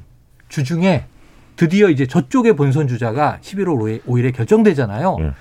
[0.48, 1.04] 주중에
[1.56, 5.16] 드디어 이제 저쪽의 본선 주자가 11월 5일에 결정되잖아요.
[5.20, 5.32] 예.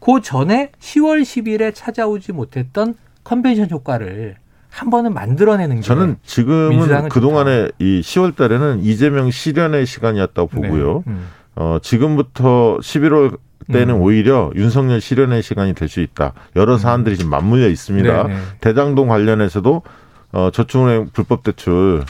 [0.00, 4.36] 그 전에 10월 10일에 찾아오지 못했던 컨벤션 효과를
[4.70, 11.02] 한 번은 만들어내는 게 저는 지금은 민주당은 그동안에 이 10월 달에는 이재명 실현의 시간이었다고 보고요.
[11.06, 11.12] 네.
[11.12, 11.26] 음.
[11.60, 13.36] 어, 지금부터 11월
[13.72, 14.00] 때는 음.
[14.00, 16.32] 오히려 윤석열 실현의 시간이 될 수 있다.
[16.56, 18.22] 여러 사안들이 지금 맞물려 있습니다.
[18.22, 18.40] 네, 네.
[18.60, 19.82] 대장동 관련해서도
[20.32, 22.04] 어, 저축은행 불법 대출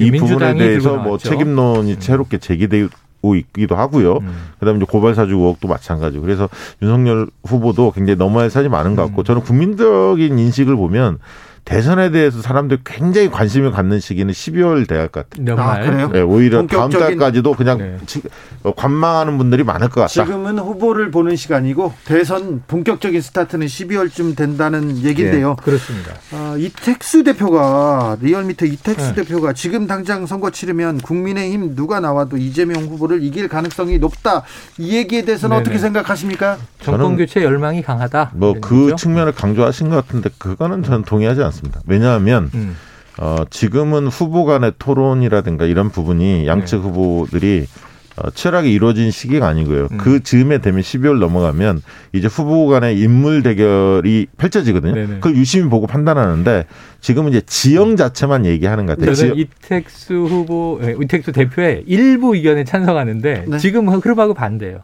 [0.00, 1.28] 이 부분에 대해서 뭐 나왔죠.
[1.28, 4.14] 책임론이 새롭게 제기되고 있기도 하고요.
[4.18, 4.34] 음.
[4.58, 6.48] 그다음에 이제 고발사주 의혹도 마찬가지고 그래서
[6.82, 9.24] 윤석열 후보도 굉장히 넘어야 할 산이 많은 것 같고 음.
[9.24, 11.18] 저는 국민적인 인식을 보면
[11.64, 15.56] 대선에 대해서 사람들이 굉장히 관심을 갖는 시기는 12월 대학 같아요.
[15.58, 16.08] 아, 그래요?
[16.12, 17.96] 네, 오히려 다음 본격적인- 달까지도 그냥 네.
[18.06, 18.22] 지-
[18.62, 20.08] 어, 관망하는 분들이 많을 것 같다.
[20.24, 25.56] 지금은 후보를 보는 시간이고 대선 본격적인 스타트는 12월쯤 된다는 얘긴데요.
[25.56, 26.12] 그렇습니다.
[26.32, 29.22] 아, 이택수 대표가 리얼미터 이택수 네.
[29.22, 34.42] 대표가 지금 당장 선거 치르면 국민의힘 누가 나와도 이재명 후보를 이길 가능성이 높다.
[34.78, 35.60] 이 얘기에 대해서는 네네.
[35.60, 36.56] 어떻게 생각하십니까?
[36.80, 38.30] 정권 교체 열망이 강하다.
[38.34, 38.94] 뭐 그?
[38.96, 41.80] 측면을 강조하신 것 같은데 그거는 저는 동의하지 않습니다.
[41.86, 42.76] 왜냐하면 음.
[43.18, 46.88] 어, 지금은 후보 간의 토론이라든가 이런 부분이 양측 네.
[46.88, 47.66] 후보들이
[48.16, 49.88] 어, 치열하게 이루어진 시기가 아니고요.
[49.92, 49.96] 음.
[49.98, 51.82] 그 즈음에 되면 12월 넘어가면
[52.12, 54.92] 이제 후보 간의 인물 대결이 펼쳐지거든요.
[54.94, 55.14] 네네.
[55.14, 56.66] 그걸 유심히 보고 판단하는데
[57.00, 59.14] 지금은 이제 지형 자체만 얘기하는 것 같아요.
[59.14, 63.58] 저는 지형- 이택수 후보, 예, 이택수 대표의 일부 의견에 찬성하는데 네.
[63.58, 64.80] 지금 흐름하고 반대예요.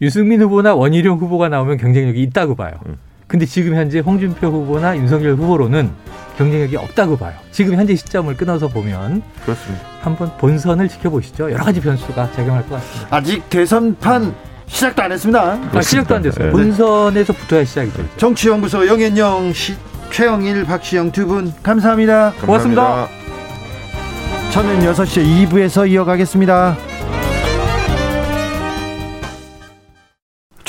[0.00, 2.72] 유승민 후보나 원희룡 후보가 나오면 경쟁력이 있다고 봐요.
[2.86, 2.96] 음.
[3.30, 5.92] 근데 지금 현재 홍준표 후보나 윤석열 후보로는
[6.36, 7.34] 경쟁력이 없다고 봐요.
[7.52, 9.84] 지금 현재 시점을 끊어서 보면 그렇습니다.
[10.00, 11.52] 한번 본선을 지켜보시죠.
[11.52, 13.16] 여러 가지 변수가 작용할 것 같습니다.
[13.16, 14.34] 아직 대선판
[14.66, 15.58] 시작도 안 했습니다.
[15.72, 16.46] 아, 시작도 안 됐어요.
[16.46, 16.50] 네.
[16.50, 18.08] 본선에서 붙어야 시작이 되죠.
[18.16, 19.76] 정치연구소 영앤영 시,
[20.10, 22.32] 최영일 박시영 두 분 감사합니다.
[22.40, 22.82] 고맙습니다.
[22.82, 24.50] 감사합니다.
[24.50, 26.76] 저는 6시 2부에서 이어가겠습니다.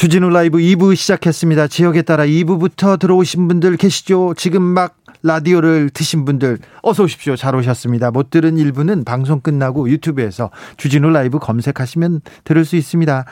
[0.02, 1.68] 주진우 라이브 2부 시작했습니다.
[1.68, 4.34] 지역에 따라 2부부터 들어오신 분들 계시죠?
[4.36, 7.36] 지금 막 라디오를 트신 분들 어서 오십시오.
[7.36, 8.10] 잘 오셨습니다.
[8.10, 13.26] 못 들은 1부는 방송 끝나고 유튜브에서 주진우 라이브 검색하시면 들을 수 있습니다.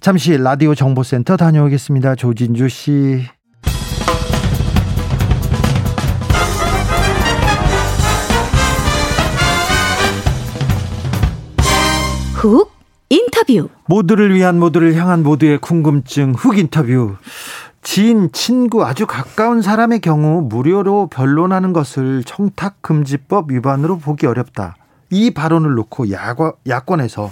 [0.00, 2.16] 잠시 라디오 정보센터 다녀오겠습니다.
[2.16, 3.22] 조진주 씨.
[12.34, 12.77] 훅
[13.10, 17.16] 인터뷰 모두를 위한 모두를 향한 모두의 궁금증 훅 인터뷰.
[17.82, 24.76] 지인, 친구, 아주 가까운 사람의 경우 무료로 변론하는 것을 청탁금지법 위반으로 보기 어렵다.
[25.10, 27.30] 이 발언을 놓고 야과, 야권에서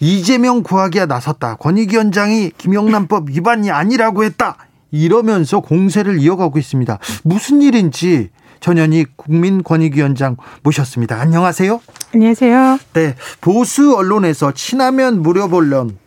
[0.00, 1.54] 이재명 구하기에 나섰다.
[1.56, 4.56] 권익위원장이 김영란법 위반이 아니라고 했다.
[4.90, 6.98] 이러면서 공세를 이어가고 있습니다.
[7.22, 8.30] 무슨 일인지
[8.62, 11.20] 전현희 국민권익위원장 모셨습니다.
[11.20, 11.80] 안녕하세요.
[12.14, 12.78] 안녕하세요.
[12.94, 15.98] 네, 보수 언론에서 친하면 무료 본론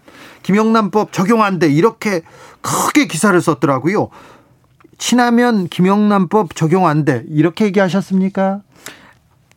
[0.42, 2.22] 김영란법 적용한대 이렇게
[2.62, 4.10] 크게 기사를 썼더라고요.
[4.98, 8.62] 친하면 김영란법 적용한대 이렇게 얘기하셨습니까?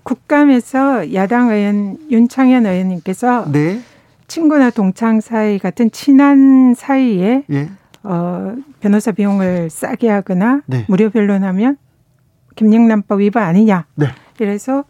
[0.02, 3.80] 국감에서 야당 의원 윤창현 의원님께서 네,
[4.26, 7.70] 친구나 동창 사이 같은 친한 사이에 예,
[8.02, 10.84] 어, 변호사 비용을 싸게 하거나 네.
[10.88, 11.76] 무료 변론하면
[12.58, 13.86] 김영란법 위반 아니냐.
[13.94, 14.84] 네, 그래서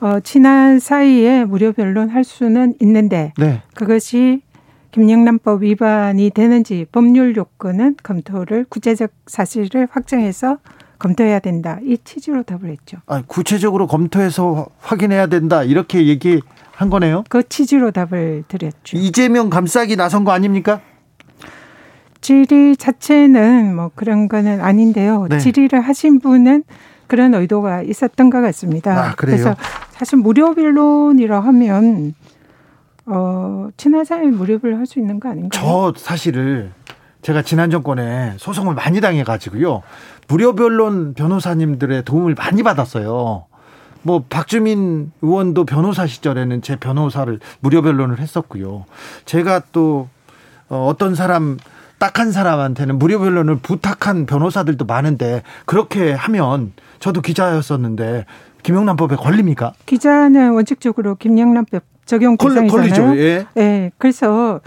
[0.00, 3.62] 어, 친한 사이에 무료 변론 할 수는 있는데 네.
[3.74, 4.42] 그것이
[4.90, 10.58] 김영란법 위반이 되는지 법률 요건은 검토를 구체적 사실을 확정해서
[10.98, 11.78] 검토해야 된다.
[11.82, 12.98] 이 취지로 답을 했죠.
[13.06, 17.24] 아, 구체적으로 검토해서 확인해야 된다 이렇게 얘기한 거네요.
[17.30, 18.98] 그 취지로 답을 드렸죠.
[18.98, 20.80] 이재명 감싸기 나선 거 아닙니까?
[22.20, 25.26] 질의 자체는 뭐 그런 거는 아닌데요.
[25.30, 25.38] 네.
[25.38, 26.64] 질의를 하신 분은
[27.06, 29.10] 그런 의도가 있었던 것 같습니다.
[29.10, 29.38] 아, 그래요?
[29.42, 29.56] 서
[29.92, 32.14] 사실 무료 변론이라 하면
[33.06, 35.50] 어, 친한 사람이 무료를 할 수 있는 거 아닌가요?
[35.52, 36.72] 저 사실을
[37.22, 39.82] 제가 지난 정권에 소송을 많이 당해가지고요.
[40.28, 43.46] 무료 변론 변호사님들의 도움을 많이 받았어요.
[44.02, 48.84] 뭐 박주민 의원도 변호사 시절에는 제 변호사를 무료 변론을 했었고요.
[49.24, 50.08] 제가 또
[50.68, 51.58] 어, 어떤 사람
[51.98, 58.26] 딱한 사람한테는 무료 변론을 부탁한 변호사들도 많은데 그렇게 하면 저도 기자였었는데
[58.62, 59.72] 김영란법에 걸립니까?
[59.86, 62.70] 기자는 원칙적으로 김영란법 적용 대상이잖아요.
[62.70, 63.16] 걸리죠.
[63.18, 63.46] 예.
[63.54, 64.60] 네, 그래서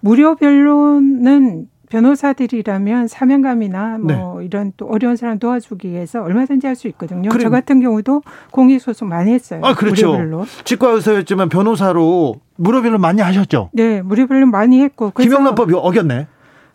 [0.00, 4.46] 무료 변론은 변호사들이라면 사명감이나 뭐 네.
[4.46, 7.28] 이런 또 어려운 사람 도와주기 위해서 얼마든지 할 수 있거든요.
[7.30, 7.42] 그래.
[7.42, 9.60] 저 같은 경우도 공익소송 많이 했어요.
[9.64, 10.16] 아, 그렇죠.
[10.16, 10.46] 무료.
[10.64, 13.70] 치과 의사였지만 변호사로 무료 변론 많이 하셨죠.
[13.72, 16.28] 네, 무료 변론 많이 했고 그래서 김영란법이 어겼네.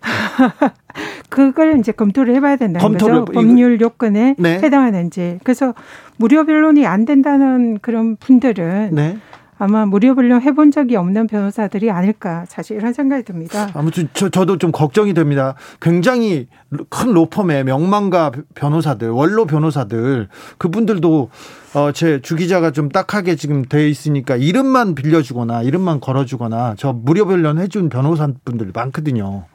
[1.29, 3.31] 그걸 이제 검토를 해봐야 된다는 검토를 거죠.
[3.33, 4.59] 법률 요건에 네.
[4.59, 5.39] 해당하는지.
[5.43, 5.73] 그래서
[6.17, 9.17] 무료 변론이 안 된다는 그런 분들은 네.
[9.57, 13.69] 아마 무료 변론 해본 적이 없는 변호사들이 아닐까 사실 이런 생각이 듭니다.
[13.73, 15.55] 아무튼 저, 저도 좀 걱정이 됩니다.
[15.81, 16.47] 굉장히
[16.89, 21.29] 큰 로펌의 명망가 변호사들, 원로 변호사들, 그분들도
[21.73, 27.57] 어, 제 주기자가 좀 딱하게 지금 돼 있으니까 이름만 빌려주거나 이름만 걸어주거나 저 무료 변론
[27.57, 29.45] 해준 변호사분들 많거든요.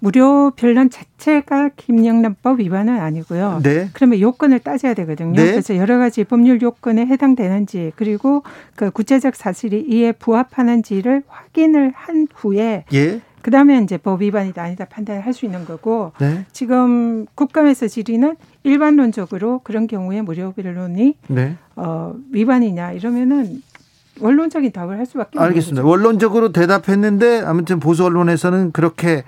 [0.00, 3.60] 무료 변론 자체가 김영란법 위반은 아니고요.
[3.62, 3.88] 네.
[3.92, 5.32] 그러면 요건을 따져야 되거든요.
[5.34, 5.50] 네.
[5.50, 8.42] 그래서 여러 가지 법률 요건에 해당되는지 그리고
[8.76, 13.20] 그 구체적 사실이 이에 부합하는지를 확인을 한 후에 예.
[13.40, 16.44] 그 다음에 이제 법 위반이다 아니다 판단을 할 수 있는 거고 네.
[16.52, 21.56] 지금 국감에서 질의는 일반론적으로 그런 경우에 무료 변론이 네.
[21.76, 23.62] 어, 위반이냐 이러면은
[24.20, 25.86] 원론적인 답을 할 수밖에 알겠습니다.
[25.86, 29.24] 원론적으로 대답했는데 아무튼 보수 언론에서는 그렇게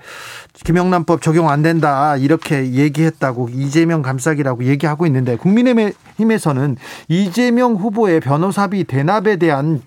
[0.53, 6.77] 김영란법 적용 안 된다 이렇게 얘기했다고 이재명 감싸기라고 얘기하고 있는데 국민의힘에서는
[7.07, 9.81] 이재명 후보의 변호사비 대납에 대한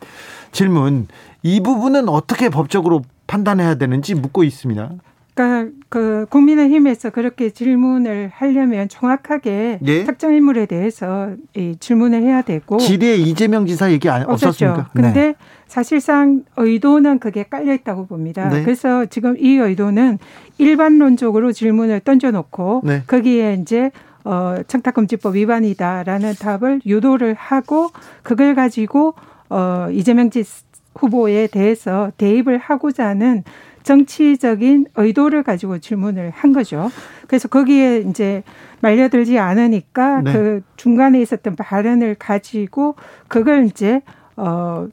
[0.52, 1.08] 질문
[1.42, 4.90] 이 부분은 어떻게 법적으로 판단해야 되는지 묻고 있습니다.
[5.34, 10.04] 그러니까 그 국민의힘에서 그렇게 질문을 하려면 정확하게 예.
[10.04, 14.22] 특정 인물에 대해서 이 질문을 해야 되고 질의에 이재명 지사 얘기 안-?
[14.28, 14.86] 없었죠.
[14.94, 15.34] 근데
[15.66, 18.48] 사실상 의도는 그게 깔려 있다고 봅니다.
[18.48, 18.62] 네.
[18.62, 20.18] 그래서 지금 이 의도는
[20.58, 23.02] 일반론적으로 질문을 던져놓고 네.
[23.06, 23.90] 거기에 이제
[24.24, 27.90] 어, 청탁금지법 위반이다라는 답을 유도를 하고
[28.22, 29.14] 그걸 가지고
[29.50, 30.44] 어, 이재명 지
[30.96, 33.42] 후보에 대해서 대입을 하고자 하는
[33.84, 36.90] 정치적인 의도를 가지고 질문을 한 거죠.
[37.28, 38.42] 그래서 거기에 이제
[38.80, 40.32] 말려들지 않으니까 네.
[40.32, 42.96] 그 중간에 있었던 발언을 가지고
[43.28, 44.02] 그걸 이제
[44.36, 44.88] 어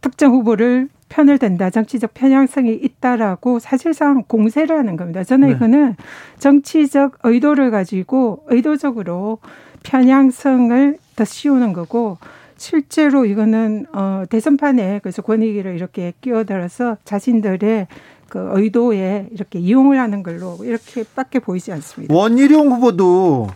[0.00, 5.24] 특정 후보를 편을 든다, 정치적 편향성이 있다라고 사실상 공세를 하는 겁니다.
[5.24, 5.54] 저는 네.
[5.54, 5.96] 이거는
[6.38, 9.38] 정치적 의도를 가지고 의도적으로
[9.84, 12.18] 편향성을 더 씌우는 거고
[12.58, 17.86] 실제로 이거는 어 대선판에 그래서 권익위를 이렇게 끼어들어서 자신들의
[18.28, 22.14] 그 의도에 이렇게 이용을 하는 걸로 이렇게밖에 보이지 않습니다.
[22.14, 23.48] 원희룡 후보도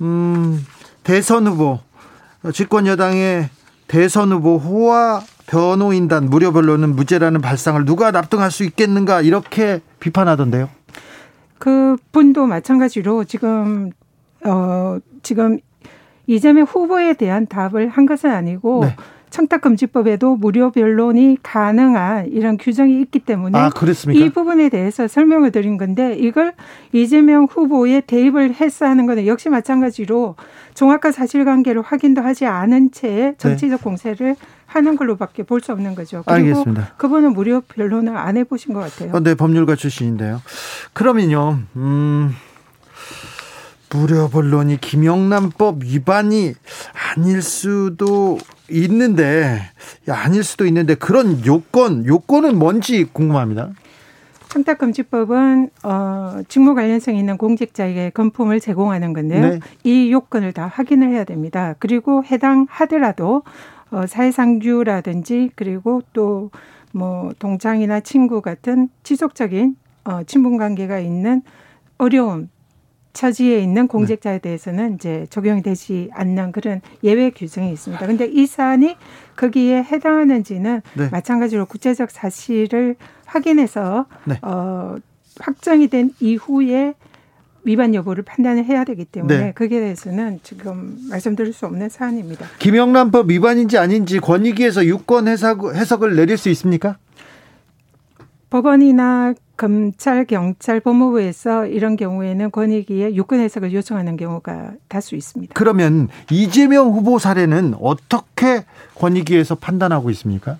[0.00, 0.64] 음,
[1.04, 1.78] 대선 후보
[2.52, 3.48] 집권 여당의
[3.86, 10.68] 대선 후보 호화 변호인단 무료 변론은 무죄라는 발상을 누가 납득할 수 있겠는가 이렇게 비판하던데요.
[11.58, 13.90] 그 분도 마찬가지로 지금
[14.44, 15.58] 어 지금
[16.30, 18.96] 이재명 후보에 대한 답을 한 것은 아니고 네.
[19.30, 23.70] 청탁금지법에도 무료 변론이 가능한 이런 규정이 있기 때문에 아?
[24.12, 26.52] 이 부분에 대해서 설명을 드린 건데 이걸
[26.92, 30.36] 이재명 후보에 대입을 해서 하는 거는 역시 마찬가지로
[30.74, 36.22] 정확한 사실관계를 확인도 하지 않은 채 정치적 공세를 하는 걸로밖에 볼 수 없는 거죠.
[36.24, 36.92] 그리고 알겠습니다.
[36.96, 39.12] 그분은 무료 변론을 안 해보신 것 같아요.
[39.14, 40.40] 어, 네, 법률가 출신인데요.
[40.92, 42.34] 그러면요, 음,
[43.92, 46.54] 무료 변론이 김영란법 위반이
[47.16, 48.38] 아닐 수도
[48.70, 49.60] 있는데,
[50.08, 53.70] 야, 아닐 수도 있는데 그런 요건, 요건은 뭔지 궁금합니다.
[54.48, 59.40] 청탁금지법은 어, 직무 관련성 있는 공직자에게 건품을 제공하는 건데요.
[59.48, 59.60] 네.
[59.84, 61.74] 이 요건을 다 확인을 해야 됩니다.
[61.78, 63.42] 그리고 해당하더라도
[63.90, 66.50] 어, 사회상규라든지 그리고 또
[66.92, 71.42] 뭐 동창이나 친구 같은 지속적인 어, 친분 관계가 있는
[71.98, 72.48] 어려움
[73.12, 78.06] 처지에 있는 공직자에 대해서는 이제 적용이 되지 않는 그런 예외 규정이 있습니다.
[78.06, 78.96] 근데 이 사안이
[79.36, 81.08] 거기에 해당하는지는 네.
[81.10, 82.96] 마찬가지로 구체적 사실을
[83.26, 84.38] 확인해서 네.
[84.42, 84.96] 어,
[85.40, 86.94] 확정이 된 이후에
[87.64, 89.52] 위반 여부를 판단을 해야 되기 때문에 네.
[89.52, 92.46] 거기에 대해서는 지금 말씀드릴 수 없는 사안입니다.
[92.58, 96.96] 김영란법 위반인지 아닌지 권익위에서 유권 해석, 해석을 내릴 수 있습니까?
[98.48, 105.52] 법원이나 검찰, 경찰, 법무부에서 이런 경우에는 권익위에 유권 해석을 요청하는 경우가 다수 있습니다.
[105.54, 110.56] 그러면 이재명 후보 사례는 어떻게 권익위에서 판단하고 있습니까?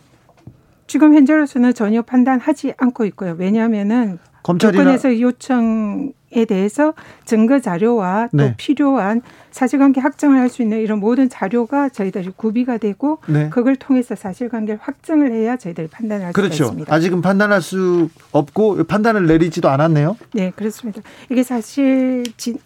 [0.87, 3.37] 지금 현재로서는 전혀 판단하지 않고 있고요.
[3.39, 8.55] 왜냐하면은 검찰이나 해석 요청 에 대해서 증거 자료와 또 네.
[8.57, 13.49] 필요한 사실관계 확정을 할 수 있는 이런 모든 자료가 저희들이 구비가 되고 네.
[13.51, 16.65] 그걸 통해서 사실관계를 확정을 해야 저희들이 판단할 그렇죠.
[16.67, 16.95] 있습니다.
[16.95, 20.17] 아직은 판단할 수 없고 판단을 내리지도 않았네요.
[20.33, 21.03] 네, 그렇습니다.
[21.31, 22.59] 이게 사실 진,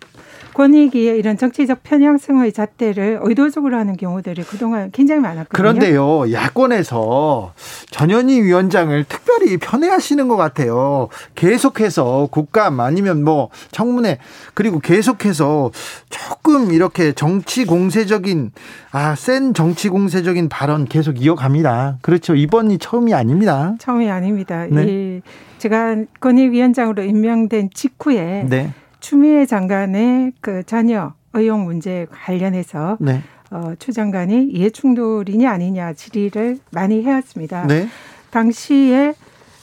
[0.55, 5.49] 권익위의 이런 정치적 편향성의 잣대를 의도적으로 하는 경우들이 그동안 굉장히 많았거든요.
[5.57, 7.53] 그런데요, 야권에서
[7.91, 11.09] 전현희 위원장을 특별히 편애하시는 것 같아요.
[11.35, 14.19] 계속해서 국감 아니면 뭐 청문회
[14.55, 15.71] 그리고 계속해서
[16.09, 18.53] 조금 이렇게 정치 공세적인
[18.93, 21.99] 아 센 정치 공세적인 발언 계속 이어갑니다.
[22.03, 22.35] 그렇죠.
[22.35, 23.75] 이번이 처음이 아닙니다.
[23.79, 24.67] 처음이 아닙니다.
[24.71, 24.85] 네.
[24.87, 25.23] 이
[25.59, 28.73] 제가 권익위원장으로 임명된 직후에 네,
[29.05, 37.03] 추미애 장관의 그 자녀 의혹 문제 관련해서 네, 어, 추 장관이 이해충돌이냐 아니냐 질의를 많이
[37.03, 37.67] 해왔습니다.
[37.67, 37.87] 네,
[38.31, 39.13] 당시에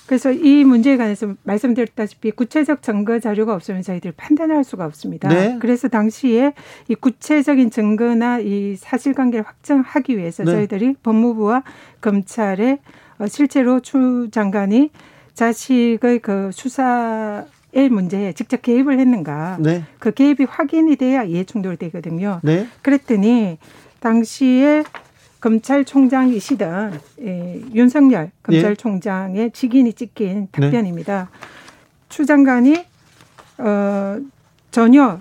[0.05, 5.27] 그래서 이 문제에 관해서 말씀드렸다시피 구체적 증거 자료가 없으면 저희들이 판단할 수가 없습니다.
[5.29, 5.57] 네.
[5.59, 6.53] 그래서 당시에
[6.87, 10.51] 이 구체적인 증거나 이 사실관계를 확정하기 위해서 네.
[10.51, 11.63] 저희들이 법무부와
[11.99, 12.77] 검찰에
[13.17, 14.91] 어, 실제로 추 장관이
[15.33, 17.45] 자식의 그 수사의
[17.89, 22.39] 문제에 직접 개입을 했는가 네, 그 개입이 확인이 돼야 이해충돌이 되거든요.
[22.43, 23.57] 네, 그랬더니
[23.99, 24.83] 당시에
[25.39, 31.29] 검찰총장이시던 예, 윤석열 검찰총장의 직인이 찍힌 답변입니다.
[32.09, 32.85] 추 장관이
[33.57, 34.19] 어,
[34.69, 35.19] 전혀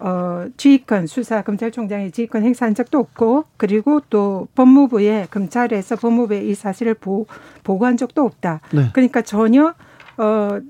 [0.00, 6.94] 어, 지휘권 수사 검찰총장의 지휘권 행사한 적도 없고 그리고 또 법무부에 검찰에서 법무부에 이 사실을
[6.94, 7.26] 보,
[7.64, 8.60] 보고한 적도 없다.
[8.72, 8.90] 네.
[8.92, 9.74] 그러니까 전혀
[10.16, 10.60] 어,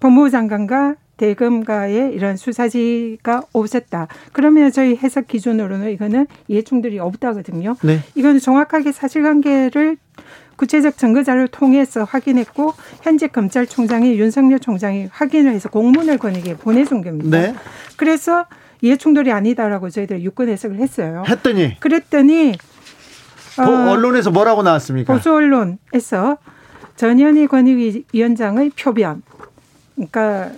[0.00, 4.08] 법무부 장관과 대검과의 이런 수사지가 없었다.
[4.32, 7.76] 그러면 저희 해석 기준으로는 이거는 이해충돌이 없다거든요.
[7.82, 8.00] 네.
[8.16, 9.96] 이거는 정확하게 사실관계를
[10.56, 17.38] 구체적 증거 자료를 통해서 확인했고 현재 검찰총장이 윤석열 총장이 확인을 해서 공문을 권익에 보내준 겁니다.
[17.38, 17.54] 네.
[17.96, 18.46] 그래서
[18.80, 21.22] 이해충돌이 아니다라고 저희들 유권 해석을 했어요.
[21.28, 22.54] 했더니 그랬더니
[23.56, 25.12] 보- 어, 언론에서 뭐라고 나왔습니까?
[25.14, 26.38] 보수 언론에서
[26.96, 29.22] 전현희 권익위원장의 표변.
[29.94, 30.50] 그러니까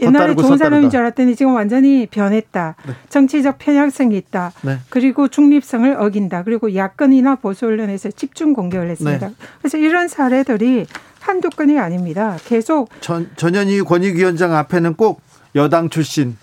[0.00, 0.90] 옛날에 좋은 사람인.
[0.90, 2.74] 줄 알았더니 지금 완전히 변했다.
[3.08, 4.52] 정치적 편향성이 있다.
[4.62, 4.78] 네.
[4.88, 6.44] 그리고 중립성을 어긴다.
[6.44, 9.28] 그리고 야권이나 보수 언론에서 집중 공격을 했습니다.
[9.28, 9.34] 네.
[9.60, 10.86] 그래서 이런 사례들이
[11.20, 12.38] 한두 건이 아닙니다.
[12.46, 15.20] 계속 전 전현희 권익위원장 앞에는 꼭
[15.54, 16.36] 여당 출신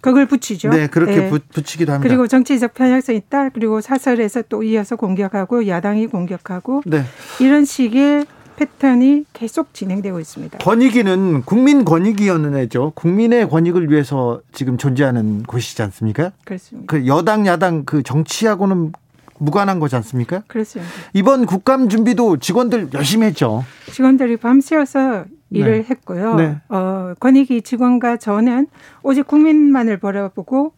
[0.00, 0.70] 그걸 붙이죠.
[0.70, 1.30] 네 그렇게 네.
[1.30, 2.08] 붙, 붙이기도 합니다.
[2.08, 3.50] 그리고 정치적 편향성이 있다.
[3.50, 7.04] 그리고 사설에서 또 이어서 공격하고 야당이 공격하고 네
[7.38, 10.58] 이런 식의 패턴이 계속 진행되고 있습니다.
[10.58, 12.92] 권익위는 국민 권익위원회죠.
[12.94, 16.32] 국민의 권익을 위해서 지금 존재하는 곳이지 않습니까?
[16.44, 16.86] 그렇습니다.
[16.90, 18.92] 그 여당 야당 그 정치하고는
[19.38, 20.42] 무관한 거지 않습니까?
[20.46, 20.90] 그렇습니다.
[21.12, 23.64] 이번 국감 준비도 직원들 열심히 했죠.
[23.92, 25.86] 직원들이 밤새워서 일을 네.
[25.90, 26.34] 했고요.
[26.36, 26.56] 네.
[26.68, 28.66] 어, 권익위 직원과 저는
[29.02, 30.72] 오직 국민만을 바라보고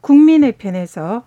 [0.00, 1.24] 국민의 편에서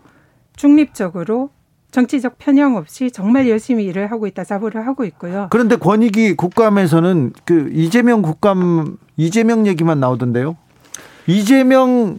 [0.55, 1.49] 중립적으로
[1.91, 5.47] 정치적 편향 없이 정말 열심히 일을 하고 있다 자부를 하고 있고요.
[5.51, 10.55] 그런데 권익위 국감에서는 그 이재명 국감 이재명 얘기만 나오던데요.
[11.27, 12.17] 이재명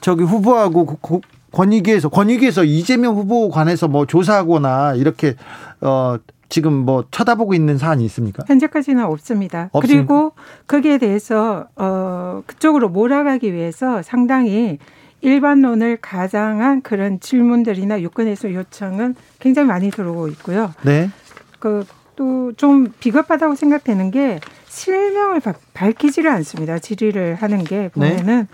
[0.00, 1.20] 저기 후보하고 고- 고-
[1.52, 5.34] 권익위에서 권익위에서 이재명 후보 관해서 뭐 조사하거나 이렇게
[5.80, 6.16] 어
[6.48, 8.44] 지금 뭐 쳐다보고 있는 사안이 있습니까?
[8.46, 9.70] 현재까지는 없습니다.
[9.72, 9.80] 없습니까?
[10.08, 10.32] 그리고
[10.66, 14.78] 거기에 대해서 어 그쪽으로 몰아가기 위해서 상당히
[15.24, 20.72] 일반론을 가장한 그런 질문들이나 유권에서 요청은 굉장히 많이 들어오고 있고요.
[20.84, 21.10] 네.
[21.58, 21.84] 그
[22.16, 26.78] 또 좀 비겁하다고 생각되는 게 실명을 바- 밝히지를 않습니다.
[26.78, 28.46] 질의를 하는 게 보면은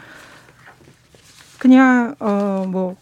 [1.58, 2.96] 그냥 어뭐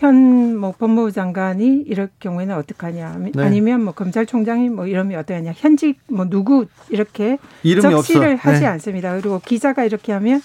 [0.00, 3.42] 현뭐 법무부 장관이 이럴 경우에는 어떡하냐 아니- 네.
[3.42, 7.38] 아니면 뭐 검찰총장이 뭐 이러면 어떠하냐 현직 뭐 누구 이렇게
[7.80, 8.50] 적시를 없어.
[8.50, 8.66] 하지 네.
[8.66, 9.12] 않습니다.
[9.18, 10.42] 그리고 기자가 이렇게 하면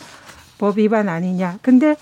[0.59, 1.57] 법 위반 아니냐.
[1.63, 1.95] 근데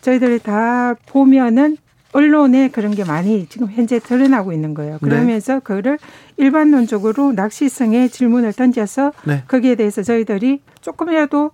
[0.00, 1.76] 저희들이 다 보면은
[2.12, 4.92] 언론에 그런 게 많이 지금 현재 드러나고 있는 거예요.
[4.94, 4.98] 네.
[5.00, 5.98] 그러면서 그거를
[6.36, 9.42] 일반론적으로 낚시성의 질문을 던져서 네.
[9.48, 11.50] 거기에 대해서 저희들이 조금이라도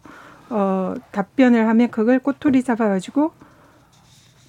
[0.50, 3.32] 어, 답변을 하면 그걸 꼬투리 잡아가지고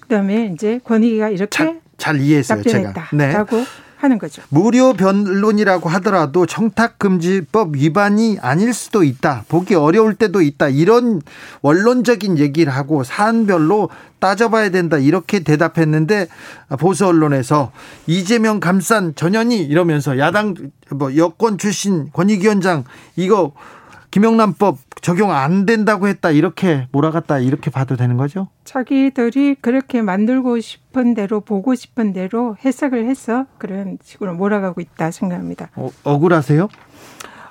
[0.00, 3.08] 그다음에 이제 권익위가 이렇게 잘, 잘 이해했어요, 제가.
[3.12, 3.32] 네.
[3.32, 3.56] 답변했다라고
[4.02, 4.42] 하는 거죠.
[4.48, 9.44] 무료 변론이라고 하더라도 청탁금지법 위반이 아닐 수도 있다.
[9.48, 10.68] 보기 어려울 때도 있다.
[10.68, 11.22] 이런
[11.62, 14.98] 원론적인 얘기를 하고 사안별로 따져봐야 된다.
[14.98, 16.26] 이렇게 대답했는데
[16.78, 17.70] 보수 언론에서
[18.08, 20.54] 이재명 감싼 전현희 이러면서 야당
[20.90, 22.84] 뭐 여권 출신 권익위원장
[23.14, 23.52] 이거
[24.12, 26.30] 김영란법 적용 안 된다고 했다.
[26.30, 27.38] 이렇게 몰아갔다.
[27.38, 28.48] 이렇게 봐도 되는 거죠?
[28.64, 35.70] 자기들이 그렇게 만들고 싶은 대로 보고 싶은 대로 해석을 해서 그런 식으로 몰아가고 있다 생각합니다.
[35.76, 36.68] 어, 억울하세요?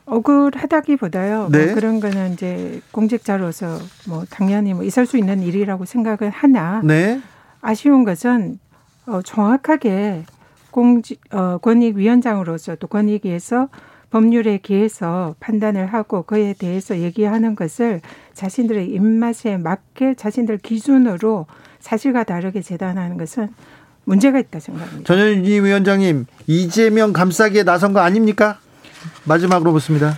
[0.06, 1.50] 억울하다기보다요.
[1.52, 1.66] 네.
[1.66, 7.22] 뭐 그런 거는 이제 공직자로서 뭐 당연히 뭐 있을 수 있는 일이라고 생각을 하나 네.
[7.62, 8.60] 아쉬운 것은
[9.08, 10.26] 어, 정확하게
[10.70, 13.70] 공직 어, 권익위원장으로서 또 권익위에서
[14.12, 18.02] 법률에 기해서 판단을 하고 그에 대해서 얘기하는 것을
[18.34, 21.48] 자신들의 입맛에 맞게 자신들 기준으로
[21.80, 23.48] 사실과 다르게 재단하는 것은
[24.04, 25.04] 문제가 있다 생각합니다.
[25.06, 28.60] 전현희 위원장님 이재명 감싸기에 나선 거 아닙니까?
[29.24, 30.18] 마지막으로 묻습니다.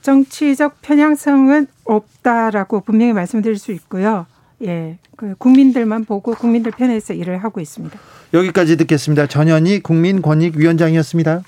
[0.00, 4.26] 정치적 편향성은 없다라고 분명히 말씀드릴 수 있고요.
[4.64, 7.98] 예, 그 국민들만 보고 국민들 편에서 일을 하고 있습니다.
[8.32, 9.26] 여기까지 듣겠습니다.
[9.26, 11.42] 전현희 국민권익위원장이었습니다.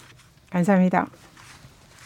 [0.50, 1.06] 감사합니다.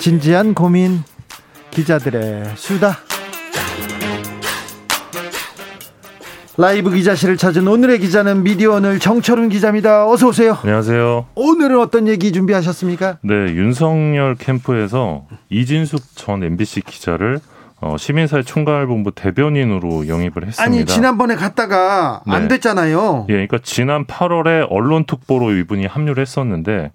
[0.00, 1.02] 진지한 고민
[1.70, 2.96] 기자들의 수다.
[6.56, 10.08] 라이브 기자실을 찾은 오늘의 기자는 미디어 오늘 정철훈 기자입니다.
[10.08, 10.56] 어서 오세요.
[10.62, 11.26] 안녕하세요.
[11.34, 13.18] 오늘은 어떤 얘기 준비하셨습니까?
[13.22, 17.38] 네, 윤석열 캠프에서 이진숙 전 MBC 기자를
[17.82, 20.62] 어, 시민사회 총괄본부 대변인으로 영입을 했습니다.
[20.62, 22.48] 아니 지난번에 갔다가 안 네.
[22.48, 23.26] 됐잖아요.
[23.28, 26.90] 예, 그러니까 지난 8월에 언론특보로 이분이 합류를 했었는데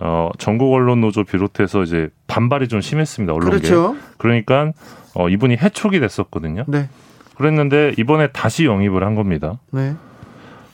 [0.00, 3.32] 어, 전국 언론 노조 비롯해서 이제 반발이 좀 심했습니다.
[3.34, 3.58] 언론계.
[3.58, 3.96] 그렇죠.
[4.16, 4.72] 그러니까
[5.14, 6.64] 어, 이분이 해촉이 됐었거든요.
[6.66, 6.88] 네,
[7.36, 9.58] 그랬는데 이번에 다시 영입을 한 겁니다.
[9.70, 9.94] 네,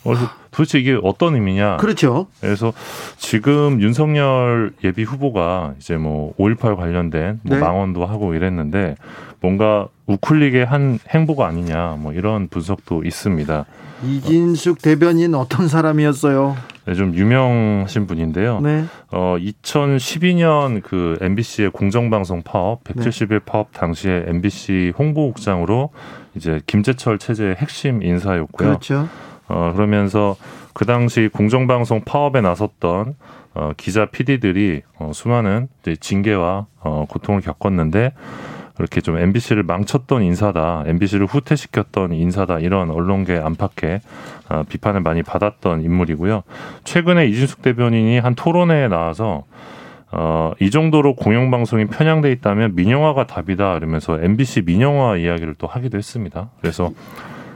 [0.05, 1.79] 어, 그래서 도대체 이게 어떤 의미냐?
[1.79, 2.29] 그렇죠.
[2.41, 2.73] 그래서
[3.17, 7.61] 지금 윤석열 예비 후보가 이제 뭐 5.18 관련된 뭐 네.
[7.61, 8.95] 망언도 하고 이랬는데
[9.41, 13.67] 뭔가 우클릭의 한 행보가 아니냐 뭐 이런 분석도 있습니다.
[14.05, 16.57] 이진숙 대변인 어떤 사람이었어요?
[16.87, 18.61] 네, 좀 유명하신 분인데요.
[18.61, 25.91] 네, 어 2012년 그 MBC의 공정방송 파업 170일 파업 당시에 MBC 홍보국장으로
[26.37, 28.69] 이제 김재철 체제의 핵심 인사였고요.
[28.69, 29.09] 그렇죠.
[29.49, 30.37] 어, 그러면서
[30.75, 33.15] 그 당시 공정방송 파업에 나섰던
[33.55, 38.13] 어, 기자 PD들이 어, 수많은 이제 징계와 어, 고통을 겪었는데
[38.77, 44.01] 그렇게 좀 MBC를 망쳤던 인사다, MBC를 후퇴시켰던 인사다 이런 언론계 안팎에
[44.49, 46.43] 어, 비판을 많이 받았던 인물이고요.
[46.85, 49.45] 최근에 이진숙 대변인이 한 토론회에 나와서
[50.13, 56.51] 어, 이 정도로 공영방송이 편향돼 있다면 민영화가 답이다 이러면서 MBC 민영화 이야기를 또 하기도 했습니다.
[56.61, 56.91] 그래서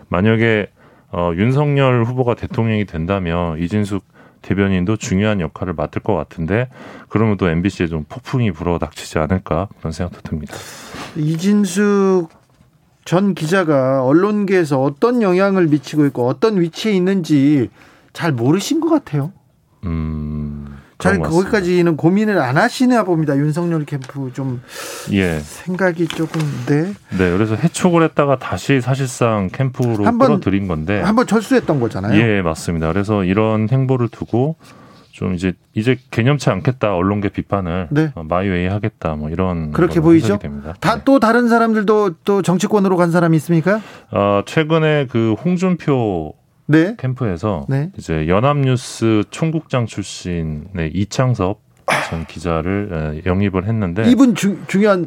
[0.09, 0.69] 만약에
[1.13, 4.05] 어, 윤석열 후보가 대통령이 된다면 이진숙
[4.43, 6.69] 대변인도 중요한 역할을 맡을 것 같은데
[7.09, 10.55] 그러면 또 MBC에 좀 폭풍이 불어닥치지 않을까 그런 생각도 듭니다.
[11.17, 12.29] 이진숙
[13.05, 17.71] 전 기자가 언론계에서 어떤 영향을 미치고 있고 어떤 위치에 있는지
[18.13, 19.33] 잘 모르신 것 같아요.
[19.85, 21.19] 음, 잘.
[21.19, 23.37] 거기까지는 고민을 안 하시나 봅니다.
[23.37, 24.61] 윤석열 캠프 좀
[25.13, 27.31] 예, 생각이 조금 네 네.
[27.33, 32.21] 그래서 해촉을 했다가 다시 사실상 캠프로 한 번 끌어들인 건데 한번 철수했던 거잖아요.
[32.21, 32.89] 예, 맞습니다.
[32.93, 34.57] 그래서 이런 행보를 두고
[35.13, 38.11] 좀 이제 이제 개념치 않겠다 언론계 비판을 네.
[38.15, 40.27] 어, 마이웨이 하겠다 뭐 이런 그렇게 보이죠?
[40.27, 40.75] 해석이 됩니다.
[40.81, 41.03] 다 네.
[41.05, 43.81] 또 다른 사람들도 또 정치권으로 간 사람이 있습니까?
[44.13, 46.33] 어, 최근에 그 홍준표
[46.71, 46.95] 네.
[46.97, 47.91] 캠프에서 네.
[47.99, 51.61] 이제 연합뉴스 총국장 출신의 이창섭
[52.09, 55.05] 전 기자를 에, 영입을 했는데 이분 주, 중요한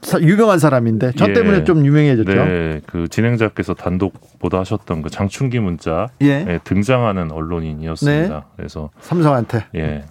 [0.00, 1.32] 사- 유명한 사람인데 저 예.
[1.34, 2.32] 때문에 좀 유명해졌죠.
[2.32, 6.46] 네, 그 진행자께서 단독 보도하셨던 그 장충기 문자 예.
[6.48, 8.46] 에 등장하는 언론인이었습니다.
[8.56, 9.66] 그래서 삼성한테.
[9.74, 10.04] 예,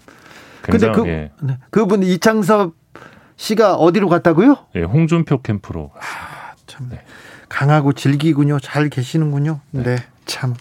[0.61, 1.57] 근데 그 예, 네.
[1.71, 2.73] 그분 이창섭
[3.37, 4.57] 씨가 어디로 갔다고요?
[4.75, 5.91] 예, 홍준표 캠프로
[6.67, 7.01] 참 네.
[7.49, 8.59] 강하고 질기군요.
[8.59, 9.61] 잘 계시는군요.
[9.71, 9.95] 네.
[10.25, 10.53] 참.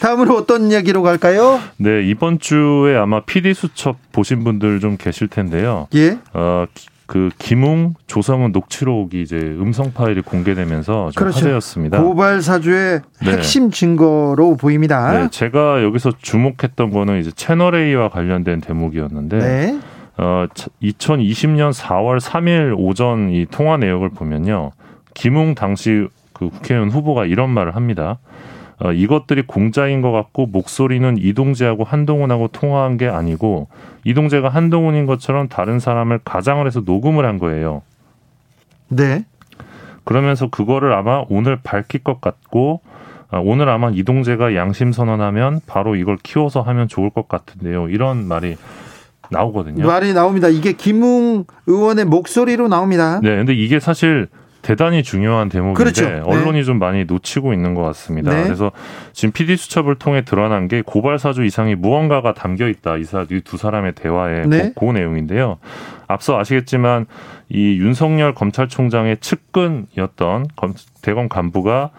[0.00, 1.60] 다음으로 어떤 이야기로 갈까요?
[1.76, 5.86] 네, 이번 주에 아마 PD 수첩 보신 분들 좀 계실 텐데요.
[5.94, 6.18] 예.
[6.32, 11.38] 어, 기- 그 김웅 조성은 녹취록이 이제 음성 파일이 공개되면서 좀 그렇죠.
[11.38, 12.00] 화제였습니다.
[12.00, 13.32] 고발 사주의 네.
[13.32, 15.10] 핵심 증거로 보입니다.
[15.12, 19.80] 네, 제가 여기서 주목했던 거는 이제 채널 A와 관련된 대목이었는데 네.
[20.18, 20.46] 어,
[20.82, 24.70] 2020년 4월 3일 오전 이 통화 내역을 보면요.
[25.14, 28.18] 김웅 당시 그 국회의원 후보가 이런 말을 합니다.
[28.80, 33.68] 어, 이것들이 공짜인 것 같고 목소리는 이동재하고 한동훈하고 통화한 게 아니고
[34.04, 37.82] 이동재가 한동훈인 것처럼 다른 사람을 가장을 해서 녹음을 한 거예요.
[38.88, 39.24] 네.
[40.04, 42.80] 그러면서 그거를 아마 오늘 밝힐 것 같고
[43.30, 47.88] 아, 오늘 아마 이동재가 양심 선언하면 바로 이걸 키워서 하면 좋을 것 같은데요.
[47.90, 48.56] 이런 말이
[49.30, 49.86] 나오거든요.
[49.86, 50.48] 말이 나옵니다.
[50.48, 53.20] 이게 김웅 의원의 목소리로 나옵니다.
[53.22, 54.26] 네, 근데 이게 사실
[54.62, 56.08] 대단히 중요한 대목인데 그렇죠.
[56.08, 56.20] 네.
[56.20, 58.30] 언론이 좀 많이 놓치고 있는 것 같습니다.
[58.34, 58.42] 네.
[58.44, 58.70] 그래서
[59.12, 62.96] 지금 PD 수첩을 통해 드러난 게 고발 사주 이상이 무언가가 담겨 있다.
[62.96, 64.72] 이두 사람의 대화의 네.
[64.78, 65.58] 그, 그 내용인데요.
[66.08, 67.06] 앞서 아시겠지만
[67.48, 71.90] 이 윤석열 검찰총장의 측근이었던 검- 대검 간부가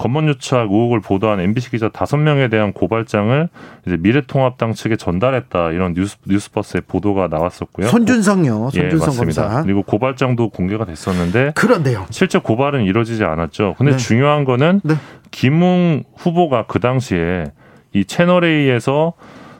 [0.00, 3.50] 검언 유착 의혹을 보도한 MBC 기자 다섯 명에 대한 고발장을
[3.86, 7.86] 이제 미래통합당 측에 전달했다 이런 뉴스 뉴스버스의 보도가 나왔었고요.
[7.88, 8.70] 손준성요.
[8.76, 9.42] 예, 손준성 맞습니다.
[9.42, 9.62] 검사.
[9.62, 12.06] 그리고 고발장도 공개가 됐었는데 그런데요.
[12.08, 13.74] 실제 고발은 이루어지지 않았죠.
[13.76, 13.98] 근데 네.
[13.98, 14.94] 중요한 거는 네.
[15.32, 17.44] 김웅 후보가 그 당시에
[17.92, 19.12] 이 채널 A에서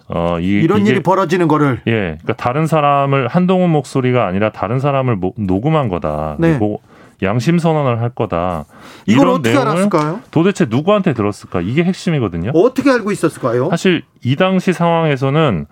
[0.09, 4.78] 어, 이, 이런 이게 일이 벌어지는 거를 예, 그러니까 다른 사람을 한동훈 목소리가 아니라 다른
[4.78, 6.36] 사람을 모- 녹음한 거다.
[6.38, 6.49] 네.
[6.53, 6.80] 그리고
[7.23, 8.64] 양심 선언을 할 거다.
[9.07, 10.21] 이걸 어떻게 알았을까요?
[10.31, 11.61] 도대체 누구한테 들었을까?
[11.61, 12.53] 이게 핵심이거든요.
[12.55, 13.68] 어떻게 알고 있었을까요?
[13.71, 15.66] 사실 이 당시 상황에서는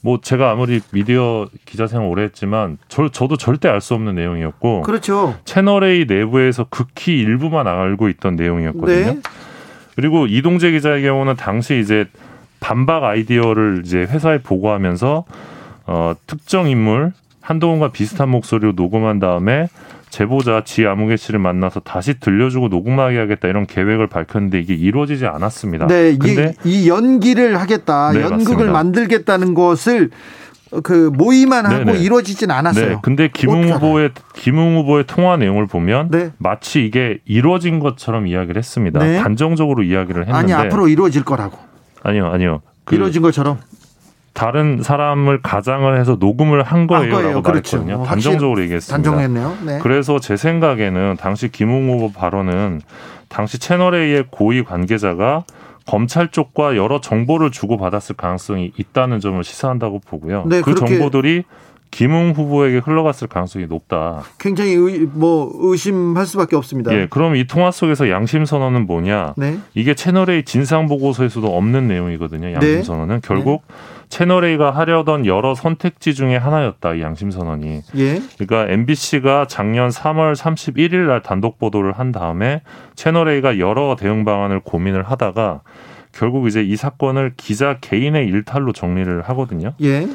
[0.00, 4.82] 뭐 제가 아무리 미디어 기자 생활 오래 했지만 저, 저도 절대 알 수 없는 내용이었고
[4.82, 5.34] 그렇죠.
[5.44, 9.12] 채널 A 내부에서 극히 일부만 알고 있던 내용이었거든요.
[9.14, 9.20] 네.
[9.96, 12.06] 그리고 이동재 기자의 경우는 당시 이제
[12.60, 15.24] 반박 아이디어를 이제 회사에 보고하면서
[15.86, 19.68] 어, 특정 인물 한동훈과 비슷한 목소리로 녹음한 다음에
[20.10, 25.86] 제보자 지 아무개 씨를 만나서 다시 들려주고 녹음하게 하겠다 이런 계획을 밝혔는데 이게 이루어지지 않았습니다.
[25.86, 28.72] 네, 이, 근데 이 연기를 하겠다, 네, 연극을 맞습니다.
[28.72, 30.10] 만들겠다는 것을
[30.82, 31.98] 그 모의만 하고 네네.
[32.00, 32.88] 이루어지진 않았어요.
[32.88, 33.70] 네, 근데 김웅.
[33.70, 36.30] 후보의 김웅 후보의 통화 내용을 보면 네.
[36.38, 39.00] 마치 이게 이루어진 것처럼 이야기를 했습니다.
[39.00, 39.18] 네.
[39.22, 41.58] 단정적으로 이야기를 했는데 아니 앞으로 이루어질 거라고
[42.02, 42.60] 아니요, 아니요.
[42.84, 43.58] 그 이루어진 것처럼
[44.38, 47.42] 다른 사람을 가장을 해서 녹음을 한 거예요라고 거예요.
[47.42, 47.78] 그렇죠.
[47.78, 48.02] 말했거든요.
[48.02, 49.10] 어, 단정적으로 얘기했습니다.
[49.10, 49.58] 단정했네요.
[49.66, 49.78] 네.
[49.82, 52.80] 그래서 제 생각에는 당시 김웅 후보 발언은
[53.28, 55.42] 당시 채널 A의 고위 관계자가
[55.86, 60.44] 검찰 쪽과 여러 정보를 주고 받았을 가능성이 있다는 점을 시사한다고 보고요.
[60.46, 61.42] 네, 그 정보들이
[61.90, 64.22] 김웅 후보에게 흘러갔을 가능성이 높다.
[64.38, 66.92] 굉장히 의, 뭐 의심할 수밖에 없습니다.
[66.92, 69.34] 예, 그럼 이 통화 속에서 양심 선언은 뭐냐?
[69.36, 69.58] 네.
[69.74, 72.52] 이게 채널 A 진상 보고서에서도 없는 내용이거든요.
[72.52, 72.82] 양심 네.
[72.82, 73.62] 선언은 결국
[74.08, 76.94] 채널 A가 하려던 여러 선택지 중에 하나였다.
[76.94, 77.82] 이 양심 선언이.
[77.96, 78.22] 예.
[78.38, 82.62] 그러니까 MBC가 작년 3월 31일 날 단독 보도를 한 다음에
[82.94, 85.62] 채널 A가 여러 대응 방안을 고민을 하다가
[86.12, 89.74] 결국 이제 이 사건을 기자 개인의 일탈로 정리를 하거든요.
[89.82, 90.08] 예.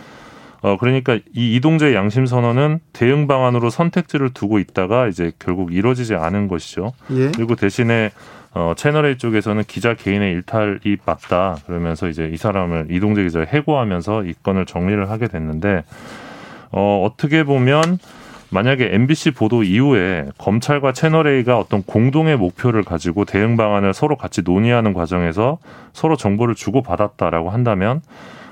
[0.62, 6.48] 어 그러니까 이 이동재 양심 선언은 대응 방안으로 선택지를 두고 있다가 이제 결국 이루어지지 않은
[6.48, 6.94] 것이죠.
[7.12, 7.32] 예.
[7.36, 8.12] 그리고 대신에
[8.54, 14.26] 어, 채널 A 쪽에서는 기자 개인의 일탈이 맞다 그러면서 이제 이 사람을 이동재 기자를 해고하면서
[14.26, 15.84] 이 건을 정리를 하게 됐는데
[16.72, 17.98] 어, 어떻게 보면
[18.52, 24.44] 만약에 MBC 보도 이후에 검찰과 채널 A가 어떤 공동의 목표를 가지고 대응 방안을 서로 같이
[24.44, 25.58] 논의하는 과정에서
[25.92, 28.02] 서로 정보를 주고 받았다라고 한다면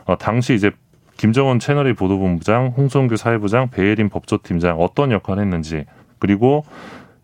[0.05, 0.71] 어, 당시 이제
[1.17, 5.85] 김정은 채널 A 보도본부장, 홍성규 사회부장, 배예린 법조팀장 어떤 역할을 했는지
[6.17, 6.65] 그리고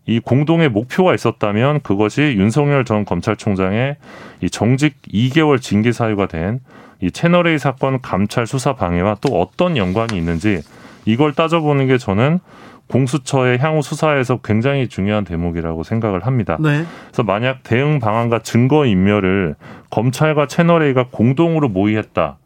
[0.08, 3.96] 이 공동의 목표가 있었다면 그것이 윤석열 전 검찰총장의
[4.42, 6.60] 이 정직 2개월 징계 사유가 된
[7.00, 10.62] 이 채널 A 사건 감찰 수사 방해와 또 어떤 연관이 있는지
[11.04, 12.40] 이걸 따져보는 게 저는
[12.88, 16.56] 공수처의 향후 수사에서 굉장히 중요한 대목이라고 생각을 합니다.
[16.58, 16.84] 네.
[17.06, 19.56] 그래서 만약 대응 방안과 증거 인멸을
[19.90, 22.38] 검찰과 채널 A가 공동으로 모의했다.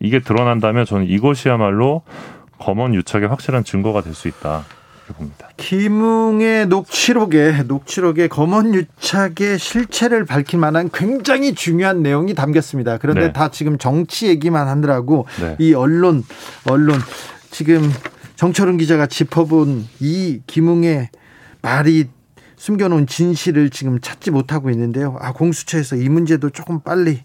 [0.00, 2.02] 이게 드러난다면 저는 이것이야말로
[2.58, 4.64] 검언 유착의 확실한 증거가 될 수 있다.
[5.10, 5.48] 이렇게 봅니다.
[5.56, 12.98] 김웅의 녹취록에 녹취록에 검언 유착의 실체를 밝힐 만한 굉장히 중요한 내용이 담겼습니다.
[12.98, 13.32] 그런데 네.
[13.32, 15.56] 다 지금 정치 얘기만 하느라고 네.
[15.58, 16.24] 이 언론
[16.68, 16.98] 언론
[17.50, 17.90] 지금
[18.36, 21.10] 정철은 기자가 짚어본 이 김웅의
[21.62, 22.08] 말이
[22.56, 25.16] 숨겨놓은 진실을 지금 찾지 못하고 있는데요.
[25.20, 27.22] 아 공수처에서 이 문제도 조금 빨리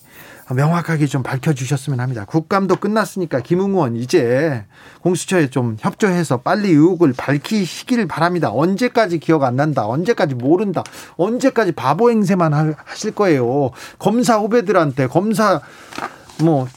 [0.54, 2.26] 명확하게 좀 밝혀주셨으면 합니다.
[2.26, 4.64] 국감도 끝났으니까 김웅 의원 이제
[5.02, 8.52] 공수처에 좀 협조해서 빨리 의혹을 밝히시기를 바랍니다.
[8.52, 9.88] 언제까지 기억 안 난다.
[9.88, 10.84] 언제까지 모른다.
[11.18, 13.72] 언제까지 바보 행세만 하- 하실 거예요.
[13.98, 15.62] 검사 후배들한테 검사
[16.42, 16.68] 뭐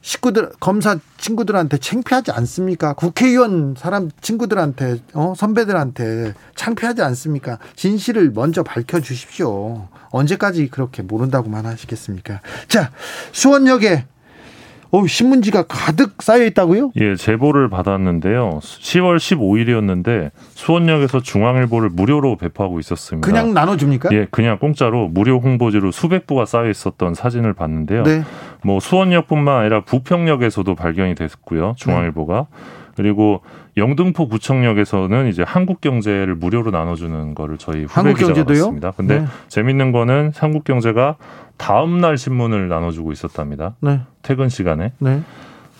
[0.00, 2.92] 식구들 검사 친구들한테 창피하지 않습니까?
[2.94, 7.58] 국회의원 사람 친구들한테 어 선배들한테 창피하지 않습니까?
[7.74, 9.88] 진실을 먼저 밝혀 주십시오.
[10.10, 12.40] 언제까지 그렇게 모른다고만 하시겠습니까?
[12.68, 12.90] 자,
[13.32, 14.04] 수원역에
[14.90, 16.92] 어 신문지가 가득 쌓여 있다고요?
[16.96, 18.60] 예, 제보를 받았는데요.
[18.62, 23.26] 10월 15일이었는데 수원역에서 중앙일보를 무료로 배포하고 있었습니다.
[23.26, 24.08] 그냥 나눠 줍니까?
[24.12, 28.04] 예, 그냥 공짜로 무료 홍보지로 수백 부가 쌓여 있었던 사진을 봤는데요.
[28.04, 28.24] 네.
[28.64, 31.74] 뭐 수원역뿐만 아니라 부평역에서도 발견이 됐고요.
[31.76, 32.46] 중앙일보가.
[32.96, 33.42] 그리고
[33.76, 38.44] 영등포 구청역에서는 이제 한국 경제를 무료로 나눠주는 거를 저희 후배 기자가?
[38.44, 38.90] 봤습니다.
[38.90, 39.26] 근데 네.
[39.46, 41.16] 재밌는 거는 한국 경제가
[41.56, 43.76] 다음 날 신문을 나눠주고 있었답니다.
[43.80, 44.00] 네.
[44.22, 44.92] 퇴근 시간에.
[44.98, 45.22] 네.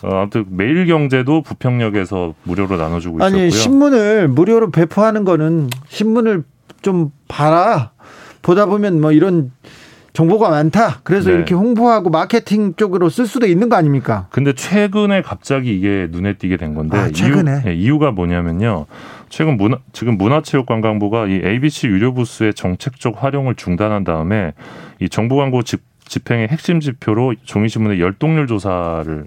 [0.02, 3.42] 어, 아무튼 매일경제도 부평역에서 무료로 나눠주고 있었고요.
[3.42, 6.44] 아니 신문을 무료로 배포하는 거는 신문을
[6.82, 7.90] 좀 봐라
[8.42, 9.50] 보다 보면 뭐 이런
[10.18, 10.98] 정보가 많다.
[11.04, 11.36] 그래서 네.
[11.36, 14.26] 이렇게 홍보하고 마케팅 쪽으로 쓸 수도 있는 거 아닙니까?
[14.30, 17.62] 근데 최근에 갑자기 이게 눈에 띄게 된 건데 아, 최근에?
[17.64, 18.86] 이유, 예, 이유 가 뭐냐면요.
[19.28, 24.54] 최근 문화, 지금 문화체육관광부가 이 ABC 유료 부스의 정책적 활용을 중단한 다음에
[24.98, 29.24] 이 정부 광고 집, 집행의 핵심 지표로 종이신문의 열동률 조사를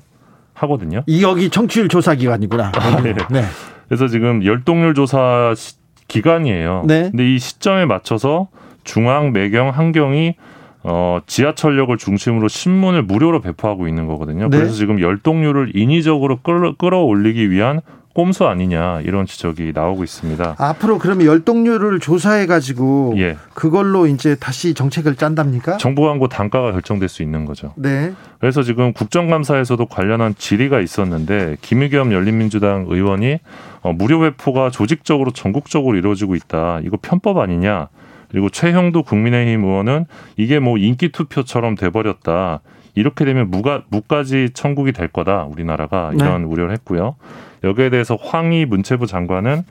[0.55, 1.03] 하거든요.
[1.07, 2.73] 이 여기 청취율 조사 기관이구나.
[3.01, 3.13] 네.
[3.31, 3.45] 네.
[3.87, 5.75] 그래서 지금 열동률 조사 시-
[6.09, 6.83] 기간이에요.
[6.85, 7.03] 네.
[7.11, 8.49] 근데 이 시점에 맞춰서
[8.83, 10.35] 중앙, 매경, 한경이
[10.83, 14.49] 어, 지하철역을 중심으로 신문을 무료로 배포하고 있는 거거든요.
[14.49, 14.57] 네.
[14.57, 17.81] 그래서 지금 열동률을 인위적으로 끌어, 끌어올리기 위한
[18.13, 20.55] 꼼수 아니냐 이런 지적이 나오고 있습니다.
[20.57, 23.37] 앞으로 그러면 열동률을 조사해 가지고 예.
[23.53, 25.77] 그걸로 이제 다시 정책을 짠답니까?
[25.77, 27.73] 정보 광고 단가가 결정될 수 있는 거죠.
[27.77, 28.13] 네.
[28.39, 33.39] 그래서 지금 국정감사에서도 관련한 질의가 있었는데 김의겸 열린민주당 의원이
[33.81, 36.81] 어, 무료 배포가 조직적으로 전국적으로 이루어지고 있다.
[36.83, 37.87] 이거 편법 아니냐?
[38.31, 40.05] 그리고 최형도 국민의힘 의원은
[40.37, 42.61] 이게 뭐 인기 투표처럼 돼버렸다.
[42.95, 45.43] 이렇게 되면 무가 무까지 천국이 될 거다.
[45.43, 47.15] 우리나라가 이런 우려를 했고요.
[47.63, 49.63] 여기에 대해서 황희 문체부 장관은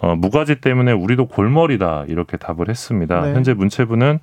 [0.00, 3.20] 어, 무가지 때문에 우리도 골머리다 이렇게 답을 했습니다.
[3.20, 3.34] 네.
[3.34, 4.18] 현재 문체부는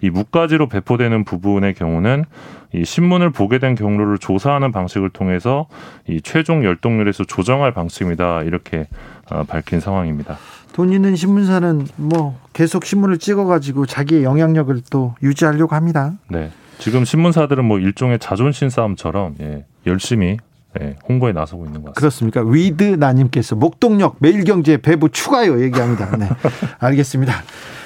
[0.00, 2.24] 이 무가지로 배포되는 부분의 경우는
[2.72, 5.66] 이 신문을 보게 된 경로를 조사하는 방식을 통해서
[6.08, 8.86] 이 최종 열독률에서 조정할 방침이다 이렇게
[9.30, 10.36] 어, 밝힌 상황입니다.
[10.74, 16.12] 돈 있는 신문사는 뭐 계속 신문을 찍어 가지고 자기의 영향력을 또 유지하려고 합니다.
[16.28, 16.50] 네.
[16.78, 20.36] 지금 신문사들은 뭐 일종의 자존심 싸움처럼 예, 열심히
[20.80, 22.00] 예, 홍보에 나서고 있는 것 같습니다.
[22.00, 22.42] 그렇습니까?
[22.42, 26.16] 위드 나님께서 목동역 매일경제 배부 추가요 얘기합니다.
[26.16, 26.28] 네,
[26.80, 27.32] 알겠습니다.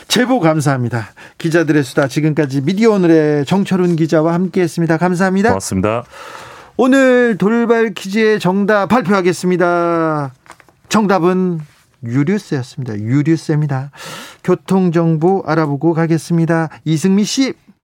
[0.09, 1.09] 제보 감사합니다.
[1.37, 4.97] 기자들의 수다 지금까지 미디어 오늘의 정철운 기자와 함께했습니다.
[4.97, 5.51] 감사합니다.
[5.51, 6.05] 고맙습니다.
[6.79, 10.33] 오늘 돌발 퀴즈의 정답 발표하겠습니다.
[10.89, 11.61] 정답은
[12.05, 12.99] 유류세였습니다.
[12.99, 13.91] 유류세입니다.
[14.45, 16.69] 교통정보 알아보고 가겠습니다.
[16.85, 17.55] 이승미 씨.